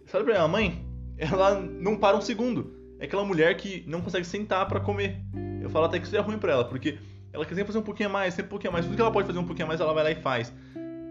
Sabe 0.05 0.23
pra 0.23 0.33
minha 0.33 0.47
mãe? 0.47 0.85
Ela 1.17 1.59
não 1.59 1.97
para 1.97 2.15
um 2.15 2.21
segundo. 2.21 2.73
É 2.99 3.05
aquela 3.05 3.25
mulher 3.25 3.55
que 3.57 3.83
não 3.87 4.01
consegue 4.01 4.25
sentar 4.25 4.67
para 4.67 4.79
comer. 4.79 5.17
Eu 5.61 5.69
falo 5.69 5.85
até 5.85 5.99
que 5.99 6.05
isso 6.05 6.15
é 6.15 6.19
ruim 6.19 6.37
para 6.37 6.53
ela, 6.53 6.65
porque 6.65 6.97
ela 7.37 7.45
quer 7.45 7.55
sempre 7.55 7.67
fazer 7.67 7.79
um 7.79 7.83
pouquinho 7.83 8.09
a 8.09 8.11
mais, 8.11 8.33
sempre 8.33 8.47
um 8.47 8.49
pouquinho 8.49 8.71
a 8.71 8.73
mais. 8.73 8.85
Tudo 8.85 8.95
que 8.95 9.01
ela 9.01 9.11
pode 9.11 9.27
fazer 9.27 9.39
um 9.39 9.45
pouquinho 9.45 9.65
a 9.65 9.67
mais, 9.67 9.79
ela 9.79 9.93
vai 9.93 10.03
lá 10.03 10.11
e 10.11 10.15
faz. 10.15 10.53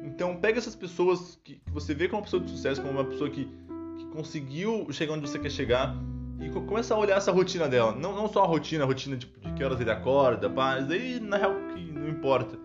Então, 0.04 0.36
pega 0.36 0.58
essas 0.58 0.74
pessoas 0.74 1.38
que, 1.42 1.56
que 1.56 1.70
você 1.70 1.94
vê 1.94 2.08
como 2.08 2.18
uma 2.18 2.24
pessoa 2.24 2.42
de 2.42 2.50
sucesso, 2.50 2.80
como 2.80 2.94
uma 2.94 3.04
pessoa 3.04 3.30
que, 3.30 3.44
que 3.96 4.06
conseguiu 4.06 4.86
chegar 4.90 5.14
onde 5.14 5.28
você 5.28 5.38
quer 5.38 5.50
chegar, 5.50 5.96
e 6.40 6.50
começa 6.50 6.94
a 6.94 6.98
olhar 6.98 7.16
essa 7.16 7.32
rotina 7.32 7.68
dela. 7.68 7.92
Não, 7.92 8.14
não 8.14 8.28
só 8.28 8.44
a 8.44 8.46
rotina, 8.46 8.84
a 8.84 8.86
rotina 8.86 9.16
de, 9.16 9.26
de 9.26 9.52
que 9.52 9.64
horas 9.64 9.80
ele 9.80 9.90
acorda, 9.90 10.50
pá, 10.50 10.78
isso 10.78 10.88
daí 10.88 11.18
na 11.20 11.36
real 11.36 11.54
que 11.74 11.92
não 11.92 12.08
importa. 12.08 12.58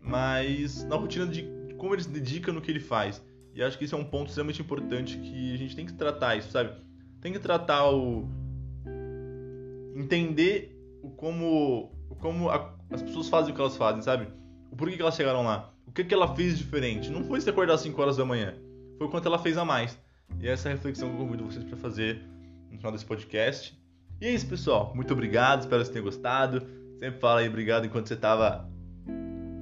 Mas 0.00 0.84
na 0.84 0.96
rotina 0.96 1.26
de 1.26 1.48
como 1.76 1.94
ele 1.94 2.02
se 2.02 2.08
dedica 2.08 2.52
no 2.52 2.60
que 2.60 2.70
ele 2.70 2.80
faz. 2.80 3.22
E 3.54 3.62
acho 3.62 3.78
que 3.78 3.84
isso 3.84 3.94
é 3.94 3.98
um 3.98 4.04
ponto 4.04 4.28
extremamente 4.28 4.60
importante 4.60 5.18
que 5.18 5.54
a 5.54 5.56
gente 5.56 5.76
tem 5.76 5.86
que 5.86 5.92
tratar 5.92 6.36
isso, 6.36 6.50
sabe? 6.50 6.72
Tem 7.20 7.32
que 7.32 7.38
tratar 7.38 7.90
o. 7.90 8.28
entender 9.94 10.74
o 11.02 11.10
como 11.10 11.92
como 12.20 12.50
a, 12.50 12.74
as 12.90 13.02
pessoas 13.02 13.28
fazem 13.28 13.52
o 13.52 13.54
que 13.54 13.60
elas 13.60 13.76
fazem, 13.76 14.02
sabe? 14.02 14.28
O 14.70 14.76
porquê 14.76 14.96
que 14.96 15.02
elas 15.02 15.14
chegaram 15.14 15.42
lá. 15.42 15.70
O 15.86 15.92
que, 15.92 16.04
que 16.04 16.14
ela 16.14 16.34
fez 16.34 16.58
diferente. 16.58 17.10
Não 17.10 17.24
foi 17.24 17.40
se 17.40 17.48
acordar 17.48 17.74
às 17.74 17.80
5 17.80 18.00
horas 18.00 18.16
da 18.16 18.24
manhã. 18.24 18.54
Foi 18.98 19.06
o 19.06 19.10
quanto 19.10 19.26
ela 19.26 19.38
fez 19.38 19.56
a 19.56 19.64
mais. 19.64 19.98
E 20.40 20.48
essa 20.48 20.68
é 20.68 20.72
a 20.72 20.74
reflexão 20.74 21.08
que 21.08 21.14
eu 21.14 21.18
convido 21.18 21.44
vocês 21.44 21.64
para 21.64 21.76
fazer 21.76 22.22
no 22.70 22.76
final 22.76 22.92
desse 22.92 23.04
podcast. 23.04 23.78
E 24.20 24.26
é 24.26 24.30
isso, 24.30 24.46
pessoal. 24.46 24.92
Muito 24.94 25.12
obrigado, 25.12 25.60
espero 25.60 25.80
que 25.80 25.86
vocês 25.86 25.92
tenham 25.92 26.04
gostado. 26.04 26.66
Sempre 26.98 27.20
fala 27.20 27.40
aí 27.40 27.48
obrigado 27.48 27.84
enquanto 27.84 28.08
você 28.08 28.14
estava 28.14 28.68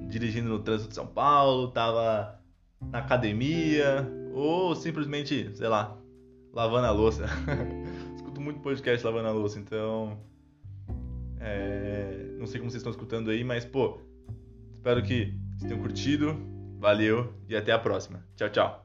dirigindo 0.07 0.49
no 0.49 0.59
trânsito 0.59 0.89
de 0.89 0.95
São 0.95 1.07
Paulo, 1.07 1.69
estava 1.69 2.39
na 2.79 2.99
academia 2.99 4.07
ou 4.33 4.75
simplesmente, 4.75 5.49
sei 5.55 5.67
lá, 5.67 5.97
lavando 6.53 6.87
a 6.87 6.91
louça. 6.91 7.25
Escuto 8.15 8.39
muito 8.39 8.59
podcast 8.59 9.05
lavando 9.05 9.27
a 9.27 9.31
louça, 9.31 9.59
então 9.59 10.19
é... 11.43 12.35
não 12.37 12.45
sei 12.47 12.59
como 12.59 12.71
vocês 12.71 12.81
estão 12.81 12.91
escutando 12.91 13.29
aí, 13.29 13.43
mas 13.43 13.65
pô, 13.65 14.01
espero 14.75 15.03
que 15.03 15.37
vocês 15.57 15.69
tenham 15.69 15.81
curtido. 15.81 16.53
Valeu 16.79 17.33
e 17.47 17.55
até 17.55 17.71
a 17.71 17.79
próxima. 17.79 18.25
Tchau, 18.35 18.49
tchau. 18.49 18.82